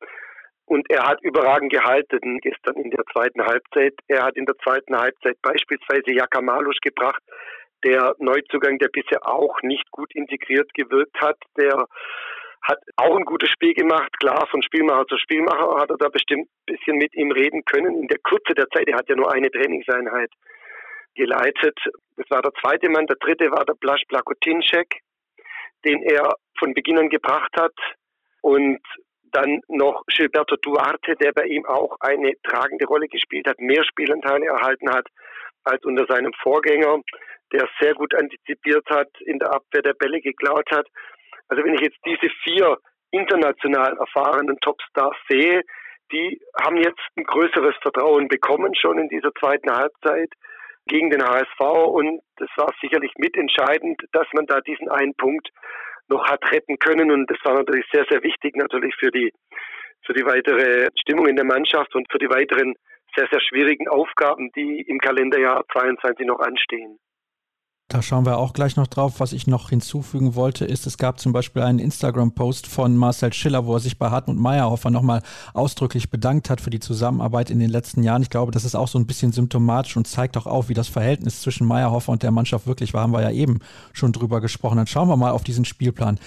[0.65, 3.93] Und er hat überragend gehalten gestern in der zweiten Halbzeit.
[4.07, 7.21] Er hat in der zweiten Halbzeit beispielsweise Jaka Malusch gebracht,
[7.83, 11.85] der Neuzugang, der bisher auch nicht gut integriert gewirkt hat, der
[12.61, 14.11] hat auch ein gutes Spiel gemacht.
[14.19, 17.95] Klar, von Spielmacher zu Spielmacher hat er da bestimmt ein bisschen mit ihm reden können.
[17.95, 20.29] In der Kürze der Zeit, er hat ja nur eine Trainingseinheit
[21.19, 21.77] geleitet.
[22.17, 23.05] Das war der zweite Mann.
[23.05, 25.01] Der dritte war der Blasch Plakotinschek,
[25.85, 27.75] den er von Beginn an gebracht hat.
[28.41, 28.79] Und
[29.31, 34.47] dann noch Gilberto Duarte, der bei ihm auch eine tragende Rolle gespielt hat, mehr Spielanteile
[34.47, 35.07] erhalten hat
[35.65, 37.01] als unter seinem Vorgänger,
[37.51, 40.87] der sehr gut antizipiert hat, in der Abwehr der Bälle geklaut hat.
[41.49, 42.77] Also wenn ich jetzt diese vier
[43.11, 45.61] international erfahrenen Topstars sehe,
[46.11, 50.31] die haben jetzt ein größeres Vertrauen bekommen schon in dieser zweiten Halbzeit
[50.87, 55.49] gegen den HSV und das war sicherlich mitentscheidend, dass man da diesen einen Punkt
[56.07, 59.31] noch hat retten können und das war natürlich sehr, sehr wichtig natürlich für die,
[60.05, 62.75] für die weitere Stimmung in der Mannschaft und für die weiteren
[63.15, 66.99] sehr, sehr schwierigen Aufgaben, die im Kalenderjahr 22 noch anstehen.
[67.89, 69.19] Da schauen wir auch gleich noch drauf.
[69.19, 73.65] Was ich noch hinzufügen wollte, ist, es gab zum Beispiel einen Instagram-Post von Marcel Schiller,
[73.65, 75.23] wo er sich bei Hartmut Meyerhofer nochmal
[75.55, 78.21] ausdrücklich bedankt hat für die Zusammenarbeit in den letzten Jahren.
[78.21, 80.87] Ich glaube, das ist auch so ein bisschen symptomatisch und zeigt auch auf, wie das
[80.87, 83.01] Verhältnis zwischen Meyerhofer und der Mannschaft wirklich war.
[83.01, 83.57] Haben wir ja eben
[83.91, 84.77] schon drüber gesprochen.
[84.77, 86.19] Dann schauen wir mal auf diesen Spielplan.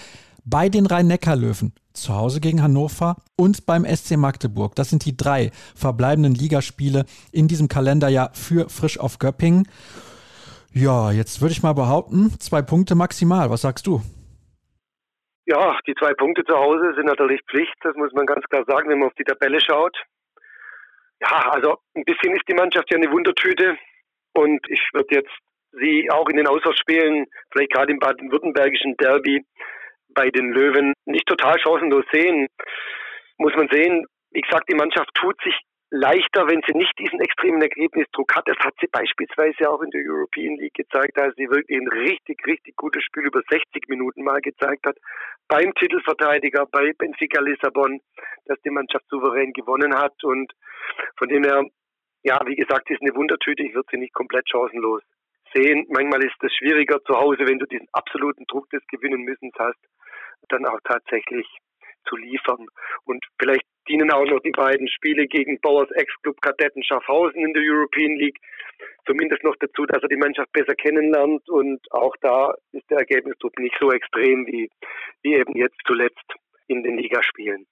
[0.44, 4.74] Bei den Rhein-Neckar-Löwen, zu Hause gegen Hannover und beim SC Magdeburg.
[4.74, 9.68] Das sind die drei verbleibenden Ligaspiele in diesem Kalenderjahr für Frisch auf Göppingen.
[10.74, 13.50] Ja, jetzt würde ich mal behaupten, zwei Punkte maximal.
[13.50, 14.00] Was sagst du?
[15.44, 18.88] Ja, die zwei Punkte zu Hause sind natürlich Pflicht, das muss man ganz klar sagen,
[18.88, 19.96] wenn man auf die Tabelle schaut.
[21.20, 23.76] Ja, also ein bisschen ist die Mannschaft ja eine Wundertüte
[24.34, 25.32] und ich würde jetzt
[25.72, 29.44] sie auch in den Auswärtsspielen, vielleicht gerade im baden-württembergischen Derby
[30.14, 32.46] bei den Löwen, nicht total chancenlos sehen.
[33.38, 35.54] Muss man sehen, wie gesagt, die Mannschaft tut sich
[35.92, 38.48] leichter, wenn sie nicht diesen extremen Ergebnisdruck hat.
[38.48, 42.44] Das hat sie beispielsweise auch in der European League gezeigt, als sie wirklich ein richtig,
[42.46, 44.96] richtig gutes Spiel über 60 Minuten mal gezeigt hat.
[45.48, 48.00] Beim Titelverteidiger, bei Benfica Lissabon,
[48.46, 50.14] dass die Mannschaft souverän gewonnen hat.
[50.24, 50.50] Und
[51.18, 51.62] von dem her,
[52.22, 53.62] ja, wie gesagt, ist eine Wundertüte.
[53.62, 55.02] Ich würde sie nicht komplett chancenlos
[55.52, 55.84] sehen.
[55.90, 59.78] Manchmal ist es schwieriger zu Hause, wenn du diesen absoluten Druck des Gewinnen müssen hast,
[60.48, 61.46] dann auch tatsächlich
[62.08, 62.66] zu liefern.
[63.04, 67.62] Und vielleicht dienen auch noch die beiden Spiele gegen Bauers Ex-Club Kadetten Schaffhausen in der
[67.62, 68.38] European League
[69.06, 71.48] zumindest noch dazu, dass er die Mannschaft besser kennenlernt.
[71.48, 74.70] Und auch da ist der Ergebnisdruck nicht so extrem wie,
[75.22, 76.32] wie eben jetzt zuletzt
[76.68, 77.66] in den Ligaspielen.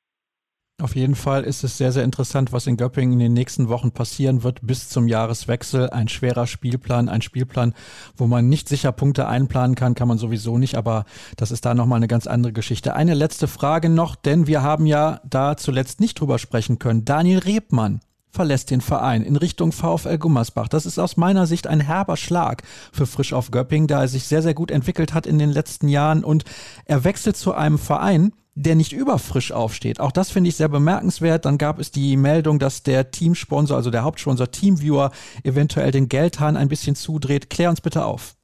[0.80, 3.90] Auf jeden Fall ist es sehr, sehr interessant, was in Göppingen in den nächsten Wochen
[3.90, 5.90] passieren wird bis zum Jahreswechsel.
[5.90, 7.74] Ein schwerer Spielplan, ein Spielplan,
[8.16, 11.04] wo man nicht sicher Punkte einplanen kann, kann man sowieso nicht, aber
[11.36, 12.94] das ist da nochmal eine ganz andere Geschichte.
[12.94, 17.04] Eine letzte Frage noch, denn wir haben ja da zuletzt nicht drüber sprechen können.
[17.04, 18.00] Daniel Rebmann
[18.30, 20.68] verlässt den Verein in Richtung VfL Gummersbach.
[20.68, 22.62] Das ist aus meiner Sicht ein herber Schlag
[22.92, 25.88] für Frisch auf Göppingen, da er sich sehr, sehr gut entwickelt hat in den letzten
[25.88, 26.44] Jahren und
[26.86, 30.00] er wechselt zu einem Verein, der nicht überfrisch aufsteht.
[30.00, 31.44] Auch das finde ich sehr bemerkenswert.
[31.44, 35.12] Dann gab es die Meldung, dass der Teamsponsor, also der Hauptsponsor Teamviewer,
[35.44, 37.50] eventuell den Geldhahn ein bisschen zudreht.
[37.50, 38.34] Klär uns bitte auf.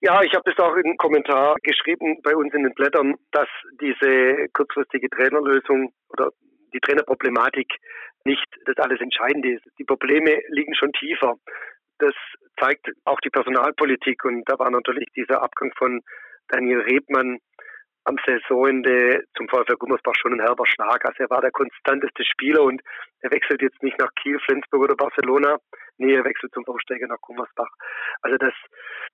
[0.00, 3.48] Ja, ich habe das auch in Kommentar geschrieben bei uns in den Blättern, dass
[3.80, 6.30] diese kurzfristige Trainerlösung oder
[6.74, 7.66] die Trainerproblematik
[8.24, 9.64] nicht das alles Entscheidende ist.
[9.78, 11.34] Die Probleme liegen schon tiefer.
[11.98, 12.14] Das
[12.60, 16.02] zeigt auch die Personalpolitik und da war natürlich dieser Abgang von
[16.48, 17.38] Daniel Rebmann
[18.06, 21.04] am Saisonende zum VfL Gummersbach schon ein herber Schlag.
[21.04, 22.80] Also er war der konstanteste Spieler und
[23.20, 25.58] er wechselt jetzt nicht nach Kiel, Flensburg oder Barcelona.
[25.98, 27.70] Nee, er wechselt zum Aufsteiger nach Gummersbach.
[28.22, 28.54] Also das,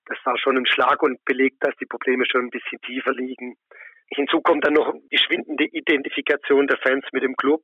[0.06, 3.56] das war schon ein Schlag und belegt, dass die Probleme schon ein bisschen tiefer liegen.
[4.08, 7.62] Hinzu kommt dann noch die schwindende Identifikation der Fans mit dem Club,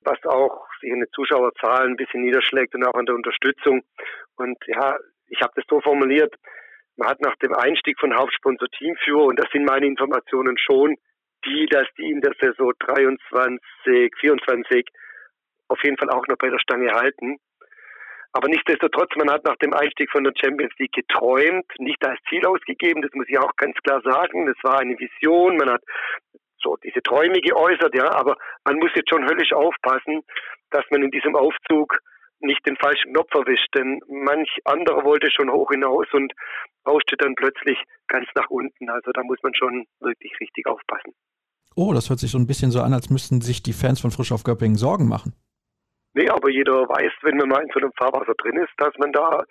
[0.00, 3.82] was auch sich in den Zuschauerzahlen ein bisschen niederschlägt und auch an der Unterstützung.
[4.36, 4.96] Und ja,
[5.28, 6.34] ich habe das so formuliert,
[7.00, 10.96] man hat nach dem Einstieg von Hauptsponsor Teamführer, und das sind meine Informationen schon,
[11.46, 14.86] die, dass die in der Saison 23, 24
[15.68, 17.38] auf jeden Fall auch noch bei der Stange halten.
[18.32, 22.44] Aber nichtsdestotrotz, man hat nach dem Einstieg von der Champions League geträumt, nicht als Ziel
[22.46, 24.46] ausgegeben, das muss ich auch ganz klar sagen.
[24.46, 25.82] Das war eine Vision, man hat
[26.62, 30.22] so diese Träume geäußert, ja, aber man muss jetzt schon höllisch aufpassen,
[30.70, 31.98] dass man in diesem Aufzug
[32.40, 36.32] nicht den falschen Knopf erwischt, denn manch anderer wollte schon hoch hinaus und
[36.86, 37.78] rauschte dann plötzlich
[38.08, 38.88] ganz nach unten.
[38.88, 41.14] Also da muss man schon wirklich richtig aufpassen.
[41.76, 44.10] Oh, das hört sich so ein bisschen so an, als müssten sich die Fans von
[44.10, 45.34] Frisch auf Göppingen Sorgen machen.
[46.14, 49.12] Nee, aber jeder weiß, wenn man mal in so einem Fahrwasser drin ist, dass man
[49.12, 49.44] da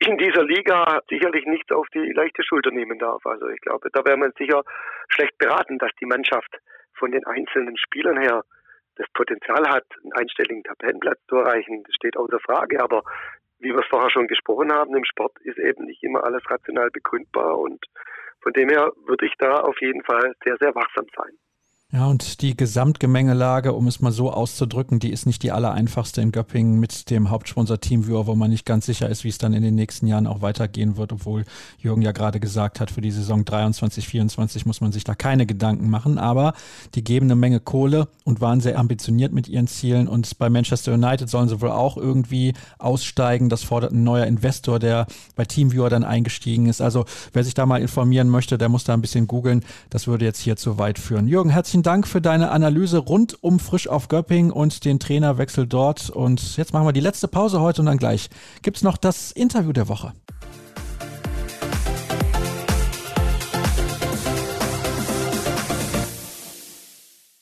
[0.00, 3.24] in dieser Liga sicherlich nichts auf die leichte Schulter nehmen darf.
[3.24, 4.62] Also ich glaube, da wäre man sicher
[5.08, 6.58] schlecht beraten, dass die Mannschaft
[6.94, 8.42] von den einzelnen Spielern her
[8.96, 11.82] das Potenzial hat, einen einstelligen Tabellenplatz zu erreichen.
[11.84, 12.82] Das steht außer Frage.
[12.82, 13.02] Aber
[13.58, 16.90] wie wir es vorher schon gesprochen haben, im Sport ist eben nicht immer alles rational
[16.90, 17.58] begründbar.
[17.58, 17.84] Und
[18.42, 21.38] von dem her würde ich da auf jeden Fall sehr, sehr wachsam sein.
[21.96, 26.30] Ja, und die Gesamtgemengelage, um es mal so auszudrücken, die ist nicht die allereinfachste in
[26.30, 29.62] Göppingen mit dem Hauptsponsor Teamviewer, wo man nicht ganz sicher ist, wie es dann in
[29.62, 31.46] den nächsten Jahren auch weitergehen wird, obwohl
[31.78, 35.46] Jürgen ja gerade gesagt hat, für die Saison 23, 24 muss man sich da keine
[35.46, 36.52] Gedanken machen, aber
[36.94, 40.92] die geben eine Menge Kohle und waren sehr ambitioniert mit ihren Zielen und bei Manchester
[40.92, 43.48] United sollen sie wohl auch irgendwie aussteigen.
[43.48, 46.82] Das fordert ein neuer Investor, der bei Teamviewer dann eingestiegen ist.
[46.82, 49.64] Also wer sich da mal informieren möchte, der muss da ein bisschen googeln.
[49.88, 51.26] Das würde jetzt hier zu weit führen.
[51.26, 56.10] Jürgen, herzlichen Dank für deine Analyse rund um Frisch auf Göpping und den Trainerwechsel dort.
[56.10, 58.28] Und jetzt machen wir die letzte Pause heute und dann gleich
[58.62, 60.12] gibt es noch das Interview der Woche.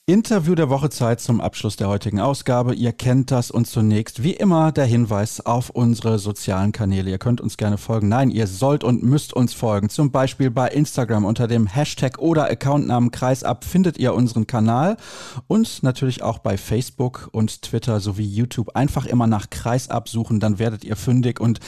[0.06, 2.74] Interview der Woche Zeit zum Abschluss der heutigen Ausgabe.
[2.74, 7.08] Ihr kennt das und zunächst wie immer der Hinweis auf unsere sozialen Kanäle.
[7.08, 8.08] Ihr könnt uns gerne folgen.
[8.08, 9.88] Nein, ihr sollt und müsst uns folgen.
[9.88, 14.98] Zum Beispiel bei Instagram unter dem Hashtag oder Accountnamen Kreisab findet ihr unseren Kanal
[15.46, 18.76] und natürlich auch bei Facebook und Twitter sowie YouTube.
[18.76, 21.60] Einfach immer nach Kreisab suchen, dann werdet ihr fündig und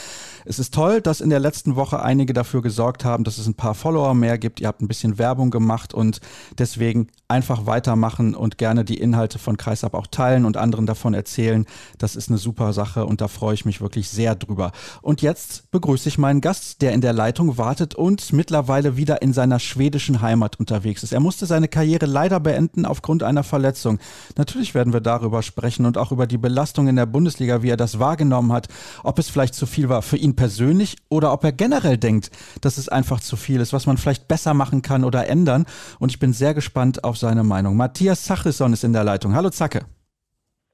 [0.47, 3.55] es ist toll, dass in der letzten Woche einige dafür gesorgt haben, dass es ein
[3.55, 4.61] paar Follower mehr gibt.
[4.61, 6.21] Ihr habt ein bisschen Werbung gemacht und
[6.57, 11.65] deswegen einfach weitermachen und gerne die Inhalte von Kreisab auch teilen und anderen davon erzählen.
[11.97, 14.71] Das ist eine super Sache und da freue ich mich wirklich sehr drüber.
[15.01, 19.33] Und jetzt begrüße ich meinen Gast, der in der Leitung wartet und mittlerweile wieder in
[19.33, 21.11] seiner schwedischen Heimat unterwegs ist.
[21.11, 23.99] Er musste seine Karriere leider beenden aufgrund einer Verletzung.
[24.37, 27.77] Natürlich werden wir darüber sprechen und auch über die Belastung in der Bundesliga, wie er
[27.77, 28.69] das wahrgenommen hat,
[29.03, 32.31] ob es vielleicht zu viel war für ihn persönlich oder ob er generell denkt,
[32.61, 35.65] dass es einfach zu viel ist, was man vielleicht besser machen kann oder ändern.
[35.99, 37.75] Und ich bin sehr gespannt auf seine Meinung.
[37.75, 39.35] Matthias Zachrisson ist in der Leitung.
[39.35, 39.81] Hallo Zacke.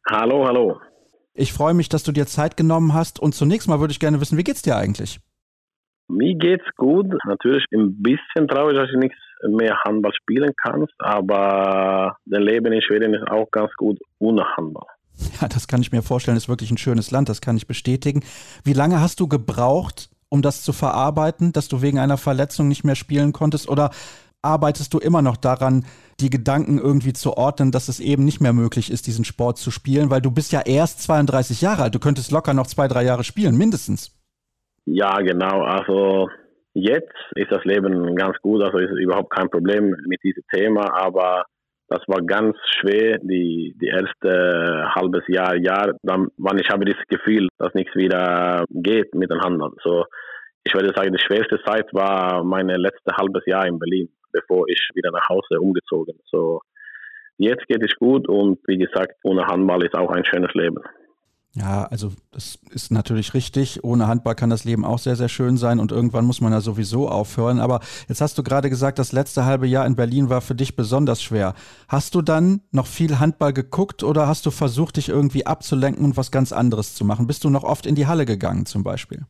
[0.08, 0.80] Hallo, hallo.
[1.34, 3.20] Ich freue mich, dass du dir Zeit genommen hast.
[3.20, 5.20] Und zunächst mal würde ich gerne wissen, wie geht's dir eigentlich?
[6.08, 7.08] Mir geht's gut.
[7.26, 12.82] Natürlich ein bisschen traurig, dass ich nichts mehr Handball spielen kann, aber das Leben in
[12.82, 14.88] Schweden ist auch ganz gut ohne Handball.
[15.42, 18.24] Ja, das kann ich mir vorstellen, ist wirklich ein schönes Land, das kann ich bestätigen.
[18.64, 22.84] Wie lange hast du gebraucht, um das zu verarbeiten, dass du wegen einer Verletzung nicht
[22.84, 23.70] mehr spielen konntest?
[23.70, 23.92] Oder
[24.42, 25.86] arbeitest du immer noch daran,
[26.20, 29.72] die Gedanken irgendwie zu ordnen, dass es eben nicht mehr möglich ist, diesen Sport zu
[29.72, 30.10] spielen?
[30.10, 33.24] Weil du bist ja erst 32 Jahre alt, du könntest locker noch zwei, drei Jahre
[33.24, 34.12] spielen, mindestens.
[34.86, 35.64] Ja, genau.
[35.64, 36.30] Also
[36.74, 41.46] jetzt ist das Leben ganz gut, also ist überhaupt kein Problem mit diesem Thema, aber
[41.88, 47.06] das war ganz schwer, die, die erste halbes Jahr, Jahr, dann, wann ich habe dieses
[47.08, 49.72] Gefühl, dass nichts wieder geht miteinander.
[49.84, 50.06] So,
[50.64, 54.80] ich würde sagen, die schwerste Zeit war meine letzte halbes Jahr in Berlin, bevor ich
[54.96, 56.20] wieder nach Hause umgezogen.
[56.32, 56.62] So,
[57.38, 60.82] jetzt geht es gut und wie gesagt, ohne Handball ist auch ein schönes Leben.
[61.56, 63.84] Ja, also das ist natürlich richtig.
[63.84, 66.62] Ohne Handball kann das Leben auch sehr, sehr schön sein und irgendwann muss man ja
[66.62, 67.60] sowieso aufhören.
[67.60, 70.76] Aber jetzt hast du gerade gesagt, das letzte halbe Jahr in Berlin war für dich
[70.76, 71.54] besonders schwer.
[71.88, 76.18] Hast du dann noch viel Handball geguckt oder hast du versucht, dich irgendwie abzulenken und
[76.18, 77.28] was ganz anderes zu machen?
[77.28, 79.28] Bist du noch oft in die Halle gegangen zum Beispiel?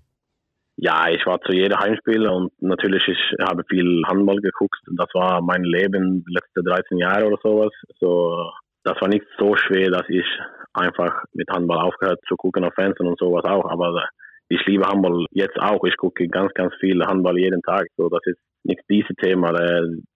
[0.78, 4.80] Ja, ich war zu jedem Heimspiel und natürlich ich habe viel Handball geguckt.
[4.97, 7.71] Das war mein Leben die letzten 13 Jahre oder sowas.
[7.99, 8.49] So,
[8.84, 10.25] das war nicht so schwer, dass ich
[10.73, 13.69] einfach mit Handball aufgehört zu gucken auf Fernsehen und sowas auch.
[13.69, 14.07] Aber
[14.49, 15.84] ich liebe Handball jetzt auch.
[15.86, 17.88] Ich gucke ganz, ganz viel Handball jeden Tag.
[17.97, 19.51] So, das ist nicht dieses Thema.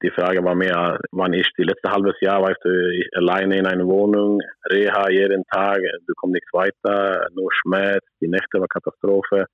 [0.02, 3.86] Die Frage war mehr, wann ich die letzte halbes Jahr, weißt du, alleine in einer
[3.86, 4.40] Wohnung,
[4.70, 9.46] Reha jeden Tag, du kommst nichts weiter, nur Schmerz, die Nächte war Katastrophe.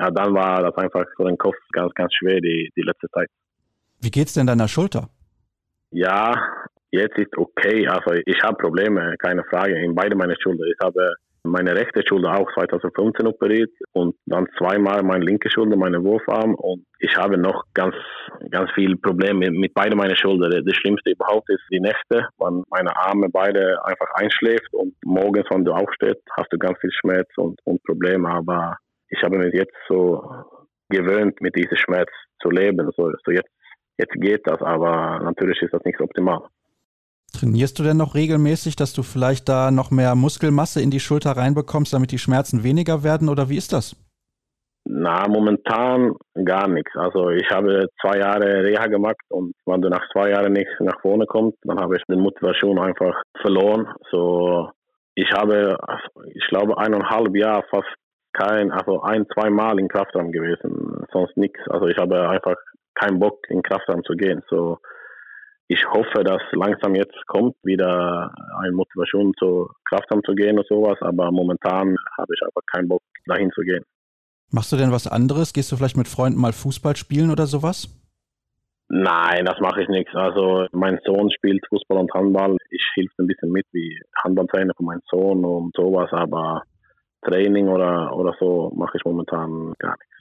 [0.00, 3.28] Ja, dann war das einfach für den Kopf ganz, ganz schwer die, die letzte Zeit.
[4.00, 5.08] Wie geht's denn deiner Schulter?
[5.92, 6.34] Ja,
[6.92, 7.88] jetzt ist okay.
[7.88, 10.64] Also ich habe Probleme, keine Frage, in beide meine Schulter.
[10.64, 11.14] Ich habe
[11.44, 16.86] meine rechte Schulter auch 2015 operiert und dann zweimal meine linke Schulter, meine Wurfarm und
[17.00, 17.96] ich habe noch ganz,
[18.50, 20.64] ganz viel Probleme mit beiden meinen Schultern.
[20.64, 25.64] Das Schlimmste überhaupt ist die Nächte, wenn meine Arme beide einfach einschläft und morgens, wenn
[25.64, 28.28] du aufstehst, hast du ganz viel Schmerz und, und Probleme.
[28.28, 28.76] Aber
[29.08, 30.22] ich habe mich jetzt so
[30.90, 32.88] gewöhnt, mit diesem Schmerz zu leben.
[32.96, 33.50] So, so jetzt,
[33.98, 36.42] jetzt geht das, aber natürlich ist das nicht optimal.
[37.42, 41.32] Trainierst du denn noch regelmäßig, dass du vielleicht da noch mehr Muskelmasse in die Schulter
[41.32, 43.96] reinbekommst, damit die Schmerzen weniger werden oder wie ist das?
[44.84, 46.14] Na, momentan
[46.44, 46.92] gar nichts.
[46.94, 51.00] Also ich habe zwei Jahre Reha gemacht und wenn du nach zwei Jahren nicht nach
[51.00, 53.88] vorne kommst, dann habe ich die Motivation einfach verloren.
[54.12, 54.70] So,
[55.16, 55.76] ich habe,
[56.34, 57.92] ich glaube, eineinhalb Jahre fast
[58.34, 61.58] kein, also ein, zwei Mal in Kraftraum gewesen, sonst nichts.
[61.70, 62.56] Also ich habe einfach
[62.94, 64.44] keinen Bock in Kraftraum zu gehen.
[64.48, 64.78] So,
[65.72, 70.98] ich hoffe, dass langsam jetzt kommt wieder eine Motivation zur Kraftamt zu gehen und sowas,
[71.00, 73.82] aber momentan habe ich einfach keinen Bock dahin zu gehen.
[74.50, 75.54] Machst du denn was anderes?
[75.54, 77.88] Gehst du vielleicht mit Freunden mal Fußball spielen oder sowas?
[78.88, 80.14] Nein, das mache ich nicht.
[80.14, 82.58] Also mein Sohn spielt Fußball und Handball.
[82.68, 86.64] Ich hilfe ein bisschen mit wie Handballtrainer von meinem Sohn und sowas, aber
[87.22, 90.16] Training oder, oder so mache ich momentan gar nichts.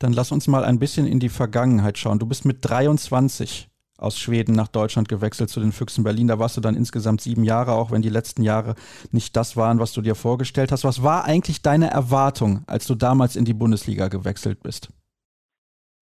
[0.00, 2.18] Dann lass uns mal ein bisschen in die Vergangenheit schauen.
[2.18, 3.68] Du bist mit 23
[3.98, 6.28] aus Schweden nach Deutschland gewechselt zu den Füchsen Berlin.
[6.28, 8.74] Da warst du dann insgesamt sieben Jahre, auch wenn die letzten Jahre
[9.10, 10.84] nicht das waren, was du dir vorgestellt hast.
[10.84, 14.88] Was war eigentlich deine Erwartung, als du damals in die Bundesliga gewechselt bist?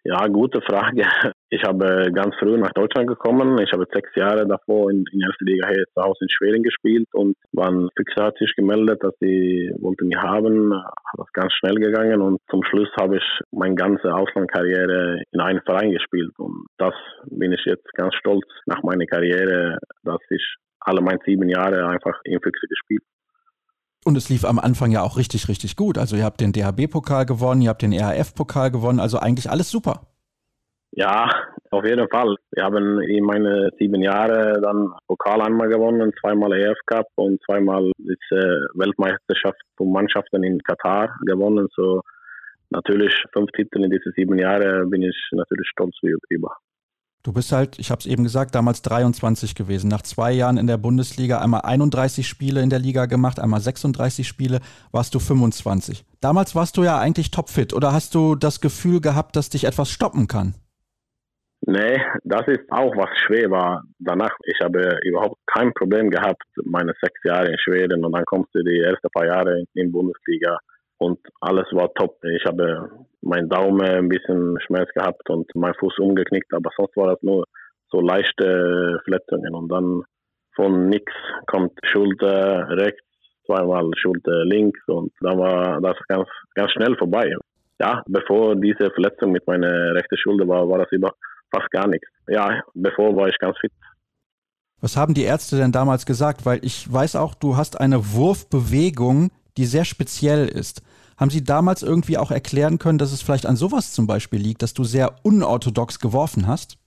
[0.09, 1.03] Ja, gute Frage.
[1.49, 3.57] Ich habe ganz früh nach Deutschland gekommen.
[3.63, 7.07] Ich habe sechs Jahre davor in, in erster Liga hier zu Hause in Schwerin gespielt
[7.15, 10.71] und waren Füchse hat sich gemeldet, dass sie wollten mich haben.
[11.17, 15.93] Das ganz schnell gegangen und zum Schluss habe ich meine ganze Auslandkarriere in einem Verein
[15.93, 16.95] gespielt und das
[17.31, 20.45] bin ich jetzt ganz stolz nach meiner Karriere, dass ich
[20.81, 23.05] alle meine sieben Jahre einfach in Füchse gespielt
[24.07, 25.99] und es lief am Anfang ja auch richtig, richtig gut.
[25.99, 30.03] Also ihr habt den DHB-Pokal gewonnen, ihr habt den ERF-Pokal gewonnen, also eigentlich alles super.
[30.93, 31.29] Ja,
[31.71, 32.37] auf jeden Fall.
[32.53, 37.91] Wir haben in meine sieben Jahre dann Pokal einmal gewonnen, zweimal EF Cup und zweimal
[37.99, 41.67] diese Weltmeisterschaft von Mannschaften in Katar gewonnen.
[41.75, 42.01] So
[42.71, 45.97] natürlich fünf Titel in diese sieben Jahre bin ich natürlich stolz
[46.31, 46.57] über.
[47.27, 49.89] Du bist halt, ich habe es eben gesagt, damals 23 gewesen.
[49.89, 54.29] Nach zwei Jahren in der Bundesliga einmal 31 Spiele in der Liga gemacht, einmal 36
[54.29, 54.61] Spiele,
[54.93, 56.05] warst du 25.
[56.21, 59.91] Damals warst du ja eigentlich topfit oder hast du das Gefühl gehabt, dass dich etwas
[59.91, 60.55] stoppen kann?
[61.63, 64.31] Nee, das ist auch was schwer war danach.
[64.45, 68.63] Ich habe überhaupt kein Problem gehabt, meine sechs Jahre in Schweden und dann kommst du
[68.63, 70.61] die ersten paar Jahre in die Bundesliga
[70.99, 72.19] und alles war top.
[72.25, 72.91] Ich habe
[73.21, 77.45] meinen Daumen ein bisschen Schmerz gehabt und mein Fuß umgeknickt, aber sonst war das nur
[77.91, 80.03] so leichte Verletzungen und dann
[80.55, 81.13] von nix
[81.47, 83.05] kommt Schulter rechts,
[83.45, 87.33] zweimal Schulter links und dann war das ganz, ganz schnell vorbei.
[87.79, 91.13] Ja, bevor diese Verletzung mit meiner rechten Schulter war, war das über
[91.55, 92.09] fast gar nichts.
[92.29, 93.73] Ja, bevor war ich ganz fit.
[94.81, 96.45] Was haben die Ärzte denn damals gesagt?
[96.47, 100.83] Weil ich weiß auch, du hast eine Wurfbewegung, die sehr speziell ist.
[101.17, 104.63] Haben Sie damals irgendwie auch erklären können, dass es vielleicht an sowas zum Beispiel liegt,
[104.63, 106.79] dass du sehr unorthodox geworfen hast?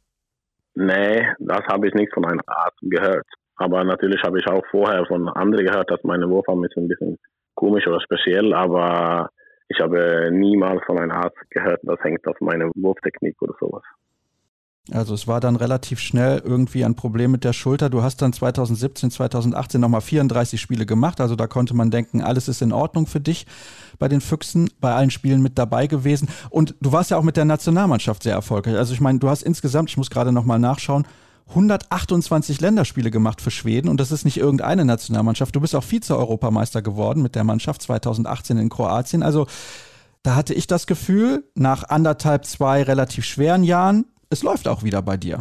[0.75, 3.25] Nee, das habe ich nicht von einem Arzt gehört.
[3.55, 7.17] Aber natürlich habe ich auch vorher von anderen gehört, dass meine Wurfarm ist ein bisschen
[7.55, 9.29] komisch oder speziell, aber
[9.67, 13.83] ich habe niemals von einem Arzt gehört, das hängt auf meine Wurftechnik oder sowas.
[14.91, 17.89] Also es war dann relativ schnell irgendwie ein Problem mit der Schulter.
[17.89, 21.21] Du hast dann 2017, 2018 nochmal 34 Spiele gemacht.
[21.21, 23.45] Also da konnte man denken, alles ist in Ordnung für dich
[23.99, 26.29] bei den Füchsen, bei allen Spielen mit dabei gewesen.
[26.49, 28.75] Und du warst ja auch mit der Nationalmannschaft sehr erfolgreich.
[28.75, 31.05] Also ich meine, du hast insgesamt, ich muss gerade nochmal nachschauen,
[31.49, 35.55] 128 Länderspiele gemacht für Schweden und das ist nicht irgendeine Nationalmannschaft.
[35.55, 39.23] Du bist auch Vize-Europameister geworden mit der Mannschaft 2018 in Kroatien.
[39.23, 39.47] Also
[40.21, 45.01] da hatte ich das Gefühl, nach anderthalb, zwei relativ schweren Jahren, es läuft auch wieder
[45.01, 45.39] bei dir.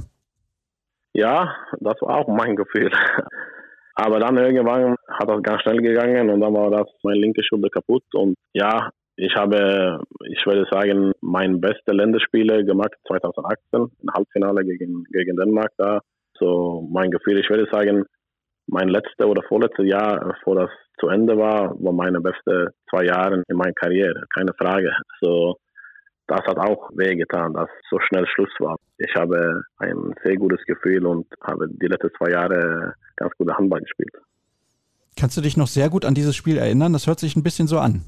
[1.15, 2.91] Ja, das war auch mein Gefühl.
[3.95, 7.69] Aber dann irgendwann hat das ganz schnell gegangen und dann war das meine linke Schulter
[7.69, 8.05] kaputt.
[8.15, 15.03] Und ja, ich habe, ich würde sagen, mein beste Länderspiele gemacht 2018, im Halbfinale gegen,
[15.11, 16.01] gegen Dänemark da.
[16.39, 18.05] So mein Gefühl, ich würde sagen,
[18.69, 20.71] mein letztes oder vorletztes Jahr vor das
[21.01, 24.93] zu Ende war, war meine beste zwei Jahre in meiner Karriere, keine Frage.
[25.21, 25.57] So,
[26.29, 28.77] das hat auch wehgetan, dass so schnell Schluss war.
[28.99, 33.81] Ich habe ein sehr gutes Gefühl und habe die letzten zwei Jahre ganz gute Handball
[33.81, 34.15] gespielt.
[35.19, 36.93] Kannst du dich noch sehr gut an dieses Spiel erinnern?
[36.93, 38.03] Das hört sich ein bisschen so an.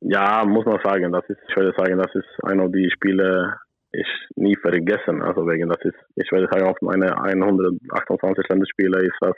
[0.00, 1.12] Ja, muss man sagen.
[1.12, 3.58] Das ist, ich würde sagen, das ist einer der Spiele,
[3.92, 4.06] ich
[4.36, 5.20] nie vergessen.
[5.22, 9.34] Also wegen, das ist, ich würde sagen, auf meine 128 Länderspiele ist das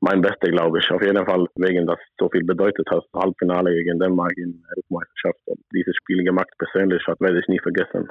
[0.00, 0.90] mein Beste, glaube ich.
[0.90, 3.04] Auf jeden Fall, wegen das so viel bedeutet hat.
[3.14, 5.40] Halbfinale gegen Dänemark in der Europameisterschaft.
[5.46, 8.08] Und dieses Spiel gemacht persönlich hat, werde ich nie vergessen.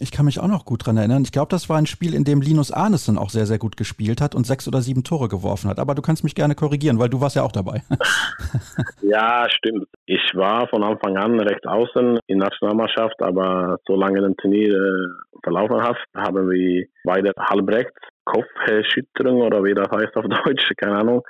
[0.00, 1.22] Ich kann mich auch noch gut dran erinnern.
[1.22, 4.20] Ich glaube, das war ein Spiel, in dem Linus Arnesen auch sehr, sehr gut gespielt
[4.20, 5.80] hat und sechs oder sieben Tore geworfen hat.
[5.80, 7.82] Aber du kannst mich gerne korrigieren, weil du warst ja auch dabei.
[9.02, 9.88] ja, stimmt.
[10.06, 15.40] Ich war von Anfang an rechts außen in der Nationalmannschaft, aber solange das Turnier äh,
[15.42, 17.98] verlaufen hat, haben wir beide halbrechts
[18.28, 21.22] Kopfschütterung oder wie das heißt auf Deutsch, keine Ahnung,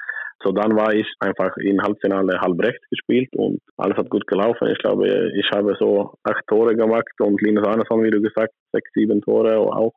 [0.43, 4.69] so dann war ich einfach im Halbfinale halb rechts gespielt und alles hat gut gelaufen.
[4.69, 8.91] Ich glaube, ich habe so acht Tore gemacht und Linus Arneson, wie du gesagt, sechs,
[8.95, 9.93] sieben Tore auch.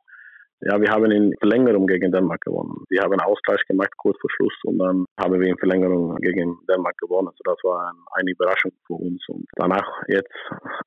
[0.64, 2.84] Ja, wir haben in Verlängerung gegen Dänemark gewonnen.
[2.88, 6.96] Wir haben Ausgleich gemacht kurz vor Schluss und dann haben wir in Verlängerung gegen Dänemark
[6.98, 7.28] gewonnen.
[7.28, 9.22] Also das war eine Überraschung für uns.
[9.28, 10.32] Und danach jetzt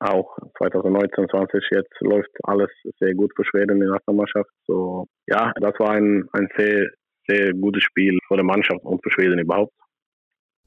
[0.00, 4.50] auch 2019, 20 jetzt läuft alles sehr gut für Schweden in der Nationalmannschaft.
[4.66, 6.86] So ja, das war ein, ein sehr
[7.28, 9.72] sehr gutes Spiel vor der Mannschaft und für Schweden überhaupt.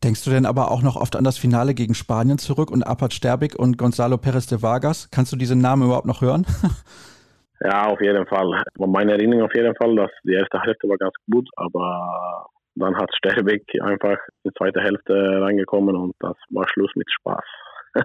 [0.04, 3.14] Denkst du denn aber auch noch oft an das Finale gegen Spanien zurück und Apat
[3.14, 5.10] Sterbik und Gonzalo Perez de Vargas?
[5.12, 6.46] Kannst du diese Namen überhaupt noch hören?
[7.62, 8.64] ja, auf jeden Fall.
[8.78, 13.10] Meine Erinnerung auf jeden Fall, dass die erste Hälfte war ganz gut, aber dann hat
[13.16, 17.44] Sterbik einfach in die zweite Hälfte reingekommen und das war Schluss mit Spaß.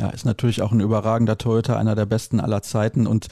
[0.00, 3.06] Ja, ist natürlich auch ein überragender Torhüter, einer der besten aller Zeiten.
[3.06, 3.28] Und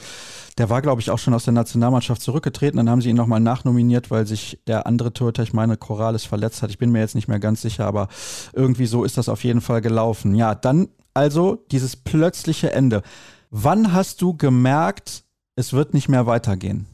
[0.57, 2.77] der war, glaube ich, auch schon aus der Nationalmannschaft zurückgetreten.
[2.77, 6.63] Dann haben sie ihn nochmal nachnominiert, weil sich der andere Torhüter, ich meine, Corrales verletzt
[6.63, 6.69] hat.
[6.69, 8.07] Ich bin mir jetzt nicht mehr ganz sicher, aber
[8.53, 10.33] irgendwie so ist das auf jeden Fall gelaufen.
[10.33, 13.01] Ja, dann also dieses plötzliche Ende.
[13.49, 15.24] Wann hast du gemerkt,
[15.55, 16.85] es wird nicht mehr weitergehen?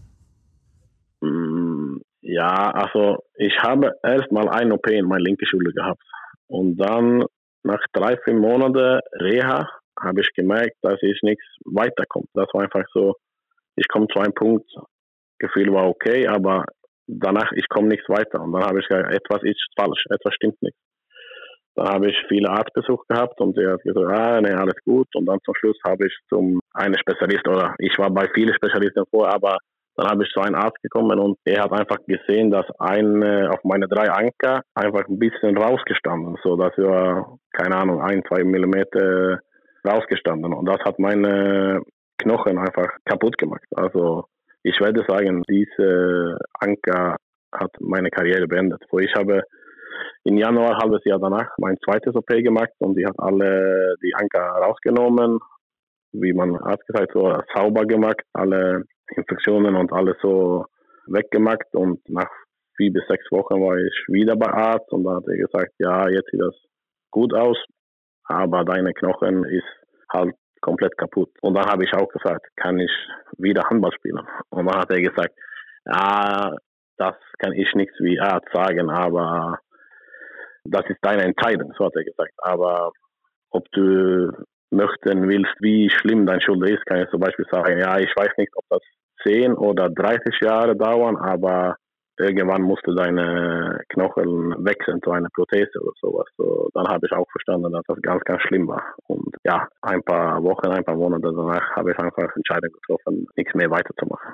[1.21, 6.01] Mm, ja, also ich habe erst mal ein OP in meiner linken Schule gehabt.
[6.47, 7.25] Und dann
[7.63, 9.67] nach drei, vier Monaten Reha
[9.99, 12.27] habe ich gemerkt, dass ich nichts weiterkommt.
[12.33, 13.15] Das war einfach so,
[13.75, 14.69] ich komme zu einem Punkt,
[15.39, 16.65] Gefühl war okay, aber
[17.07, 18.41] danach, ich komme nichts weiter.
[18.41, 20.75] Und dann habe ich gesagt, etwas ist falsch, etwas stimmt nicht.
[21.75, 25.07] Dann habe ich viele Arztbesuche gehabt und sie hat gesagt, ah, nee, alles gut.
[25.15, 29.05] Und dann zum Schluss habe ich zum einen Spezialist oder ich war bei vielen Spezialisten
[29.09, 29.57] vor, aber
[29.95, 33.59] dann habe ich zu einem Arzt gekommen und er hat einfach gesehen, dass ein auf
[33.63, 39.39] meine drei Anker einfach ein bisschen rausgestanden, so dass wir keine Ahnung ein zwei Millimeter
[39.85, 41.81] rausgestanden und das hat meine
[42.17, 43.65] Knochen einfach kaputt gemacht.
[43.75, 44.25] Also
[44.63, 47.17] ich werde sagen, diese Anker
[47.53, 48.83] hat meine Karriere beendet.
[48.89, 49.43] Wo ich habe
[50.23, 54.41] im Januar, halbes Jahr danach, mein zweites OP gemacht und die hat alle die Anker
[54.41, 55.39] rausgenommen,
[56.13, 58.83] wie man Arzt gesagt so sauber gemacht, alle
[59.15, 60.65] Infektionen und alles so
[61.07, 62.29] weggemacht und nach
[62.77, 66.07] vier bis sechs Wochen war ich wieder bei Arzt und da hat er gesagt, ja,
[66.09, 66.55] jetzt sieht das
[67.11, 67.57] gut aus,
[68.25, 69.67] aber deine Knochen ist
[70.11, 71.31] halt komplett kaputt.
[71.41, 72.91] Und dann habe ich auch gesagt, kann ich
[73.37, 74.19] wieder Handball spielen?
[74.49, 75.33] Und dann hat er gesagt,
[75.85, 76.55] ja,
[76.97, 79.59] das kann ich nichts wie Arzt sagen, aber
[80.63, 82.33] das ist deine Entscheidung, so hat er gesagt.
[82.37, 82.91] Aber
[83.51, 84.31] ob du
[84.71, 88.31] möchten willst, wie schlimm dein Schulter ist, kann ich zum Beispiel sagen, ja, ich weiß
[88.37, 88.81] nicht, ob das
[89.23, 91.75] 10 oder 30 Jahre dauern, aber
[92.17, 96.27] irgendwann musste deine Knochen wechseln zu einer Prothese oder sowas.
[96.37, 98.83] So, dann habe ich auch verstanden, dass das ganz, ganz schlimm war.
[99.07, 103.53] Und ja, ein paar Wochen, ein paar Monate danach habe ich einfach Entscheidung getroffen, nichts
[103.53, 104.33] mehr weiterzumachen.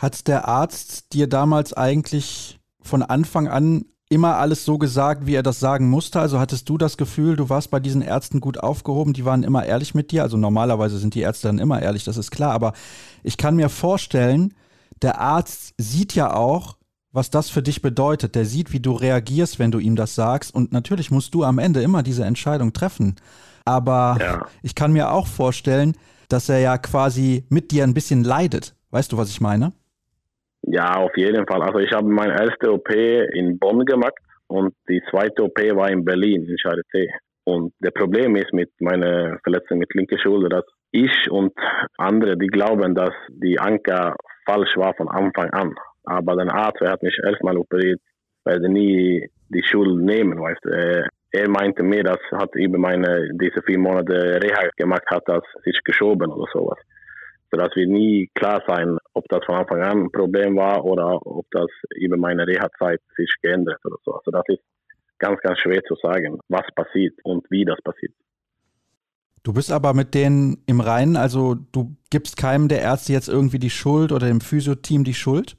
[0.00, 5.42] Hat der Arzt dir damals eigentlich von Anfang an immer alles so gesagt, wie er
[5.42, 6.20] das sagen musste?
[6.20, 9.64] Also hattest du das Gefühl, du warst bei diesen Ärzten gut aufgehoben, die waren immer
[9.64, 10.22] ehrlich mit dir?
[10.22, 12.74] Also normalerweise sind die Ärzte dann immer ehrlich, das ist klar, aber
[13.22, 14.54] ich kann mir vorstellen,
[15.02, 16.76] der Arzt sieht ja auch,
[17.12, 18.34] was das für dich bedeutet.
[18.34, 21.58] Der sieht, wie du reagierst, wenn du ihm das sagst und natürlich musst du am
[21.58, 23.16] Ende immer diese Entscheidung treffen.
[23.64, 24.46] Aber ja.
[24.62, 25.96] ich kann mir auch vorstellen,
[26.28, 28.74] dass er ja quasi mit dir ein bisschen leidet.
[28.90, 29.72] Weißt du, was ich meine?
[30.66, 31.62] Ja, auf jeden Fall.
[31.62, 34.14] Also ich habe meine erste OP in Bonn gemacht
[34.46, 37.08] und die zweite OP war in Berlin, in Charité.
[37.44, 41.52] Und das Problem ist mit meiner Verletzung mit linker Schulter, dass ich und
[41.98, 45.74] andere, die glauben, dass die Anker falsch war von Anfang an.
[46.04, 48.00] Aber der Arzt, der hat mich erstmal operiert,
[48.44, 51.08] werde nie die Schuld nehmen, weißt du.
[51.32, 55.78] Er meinte mir, dass hat über meine, diese vier Monate Reha gemacht hat, das sich
[55.84, 56.78] geschoben oder sowas
[57.50, 61.46] sodass wir nie klar sein, ob das von Anfang an ein Problem war oder ob
[61.50, 64.12] das über meine Reha-Zeit sich geändert oder so.
[64.14, 64.62] Also das ist
[65.18, 68.12] ganz, ganz schwer zu sagen, was passiert und wie das passiert.
[69.42, 73.58] Du bist aber mit denen im Reinen, also du gibst keinem der Ärzte jetzt irgendwie
[73.58, 75.56] die Schuld oder dem Physioteam die Schuld?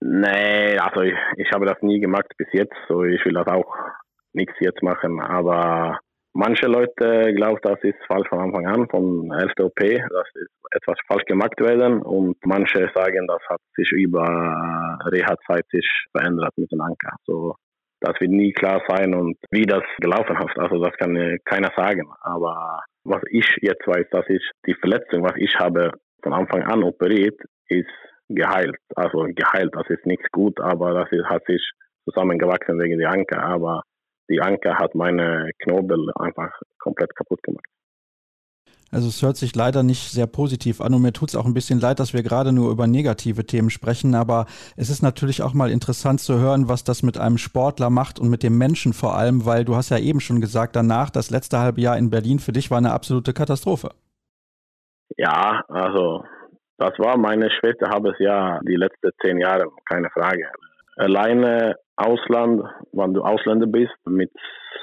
[0.00, 3.74] Nee, also ich, ich habe das nie gemacht bis jetzt, so ich will das auch
[4.34, 5.98] nichts jetzt machen, aber
[6.38, 10.28] manche Leute glauben, das ist falsch von Anfang an, von erster OP, dass
[10.70, 14.24] etwas falsch gemacht werden und manche sagen, das hat sich über
[15.10, 17.16] Reha-Zeit sich verändert mit dem Anker.
[17.26, 17.56] So,
[18.00, 20.56] das wird nie klar sein und wie das gelaufen hat.
[20.56, 22.08] Also das kann keiner sagen.
[22.20, 25.90] Aber was ich jetzt weiß, dass ich die Verletzung, was ich habe
[26.22, 27.90] von Anfang an operiert, ist
[28.28, 28.76] geheilt.
[28.94, 31.62] Also geheilt, das ist nichts gut, aber das ist, hat sich
[32.04, 33.42] zusammengewachsen wegen der Anker.
[33.42, 33.82] Aber
[34.28, 37.66] die Anker hat meine Knobel einfach komplett kaputt gemacht.
[38.90, 41.52] Also es hört sich leider nicht sehr positiv an und mir tut es auch ein
[41.52, 45.52] bisschen leid, dass wir gerade nur über negative Themen sprechen, aber es ist natürlich auch
[45.52, 49.14] mal interessant zu hören, was das mit einem Sportler macht und mit dem Menschen vor
[49.14, 52.38] allem, weil du hast ja eben schon gesagt, danach, das letzte halbe Jahr in Berlin
[52.38, 53.90] für dich war eine absolute Katastrophe.
[55.18, 56.24] Ja, also
[56.78, 60.46] das war meine Schwester halbes Jahr, die letzten zehn Jahre, keine Frage.
[60.96, 64.30] Alleine Ausland, wenn du Ausländer bist, mit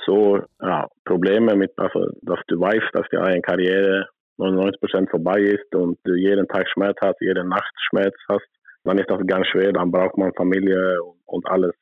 [0.05, 4.07] so ja, Probleme, mit, also, dass du weißt, dass deine Karriere
[4.37, 8.45] 99% vorbei ist und du jeden Tag Schmerz hast, jede Nacht Schmerz hast,
[8.83, 11.73] dann ist das ganz schwer, dann braucht man Familie und, und alles.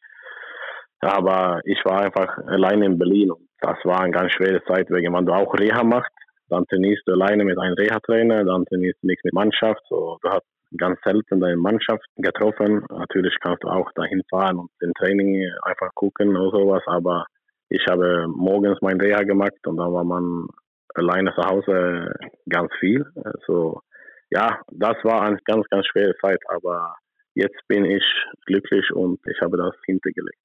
[1.02, 5.14] Aber ich war einfach alleine in Berlin und das war eine ganz schwere Zeit, wegen
[5.14, 6.12] wenn du auch Reha machst,
[6.50, 10.30] dann trainierst du alleine mit einem Reha-Trainer, dann trainierst du nichts mit Mannschaft, so, du
[10.30, 10.46] hast
[10.78, 12.86] ganz selten deine Mannschaft getroffen.
[12.90, 17.26] Natürlich kannst du auch dahin fahren und den Training einfach gucken oder sowas, aber
[17.70, 20.48] ich habe morgens mein Reha gemacht und dann war man
[20.96, 22.14] alleine zu Hause
[22.50, 23.06] ganz viel.
[23.24, 23.82] Also
[24.30, 26.96] ja, das war eine ganz, ganz schwere Zeit, aber
[27.36, 28.04] jetzt bin ich
[28.46, 30.40] glücklich und ich habe das hintergelegt.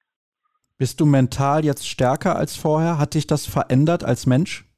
[0.77, 2.99] Bist du mental jetzt stärker als vorher?
[2.99, 4.68] Hat dich das verändert als Mensch?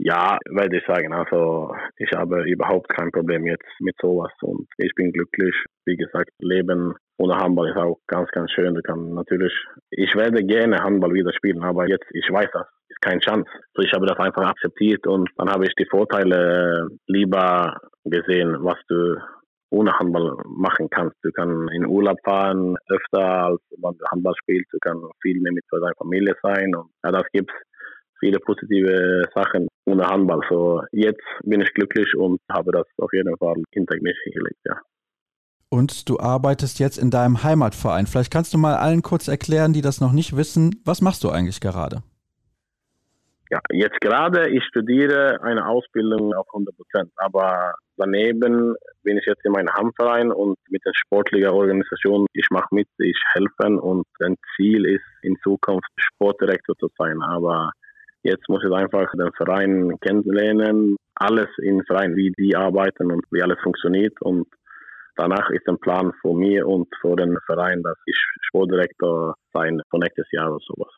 [0.00, 1.12] Ja, werde ich sagen.
[1.12, 5.54] Also ich habe überhaupt kein Problem jetzt mit sowas und ich bin glücklich.
[5.86, 8.74] Wie gesagt, Leben ohne Handball ist auch ganz, ganz schön.
[8.74, 9.52] Du kannst natürlich,
[9.90, 13.50] ich werde gerne Handball wieder spielen, aber jetzt, ich weiß, das ist keine Chance.
[13.74, 18.78] So, ich habe das einfach akzeptiert und dann habe ich die Vorteile lieber gesehen, was
[18.88, 19.16] du
[19.70, 21.16] ohne Handball machen kannst.
[21.22, 24.72] Du kannst in Urlaub fahren öfter als wenn du Handball spielst.
[24.72, 27.52] Du kannst viel mehr mit deiner Familie sein und ja, das gibt's
[28.18, 30.40] viele positive Sachen ohne Handball.
[30.48, 34.80] So jetzt bin ich glücklich und habe das auf jeden Fall hinter mich gelegt, ja.
[35.70, 38.06] Und du arbeitest jetzt in deinem Heimatverein.
[38.06, 41.30] Vielleicht kannst du mal allen kurz erklären, die das noch nicht wissen, was machst du
[41.30, 42.02] eigentlich gerade?
[43.50, 49.44] Ja, jetzt gerade, ich studiere eine Ausbildung auf 100 Prozent, aber daneben bin ich jetzt
[49.44, 54.36] in meinem Heimverein und mit der sportlichen Organisation, ich mache mit, ich helfe und ein
[54.54, 57.72] Ziel ist in Zukunft Sportdirektor zu sein, aber
[58.22, 63.42] Jetzt muss ich einfach den Verein kennenlernen, alles im Verein, wie die arbeiten und wie
[63.42, 64.20] alles funktioniert.
[64.20, 64.46] Und
[65.16, 69.98] danach ist ein Plan für mich und für den Verein, dass ich Sportdirektor sein für
[69.98, 70.92] nächstes Jahr oder sowas.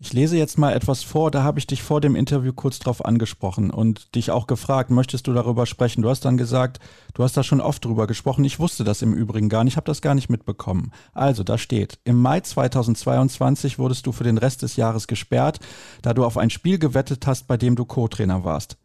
[0.00, 3.04] Ich lese jetzt mal etwas vor, da habe ich dich vor dem Interview kurz drauf
[3.04, 6.02] angesprochen und dich auch gefragt, möchtest du darüber sprechen?
[6.02, 6.78] Du hast dann gesagt,
[7.14, 8.44] du hast da schon oft drüber gesprochen.
[8.44, 10.92] Ich wusste das im Übrigen gar nicht, habe das gar nicht mitbekommen.
[11.14, 15.58] Also, da steht, im Mai 2022 wurdest du für den Rest des Jahres gesperrt,
[16.02, 18.78] da du auf ein Spiel gewettet hast, bei dem du Co-Trainer warst.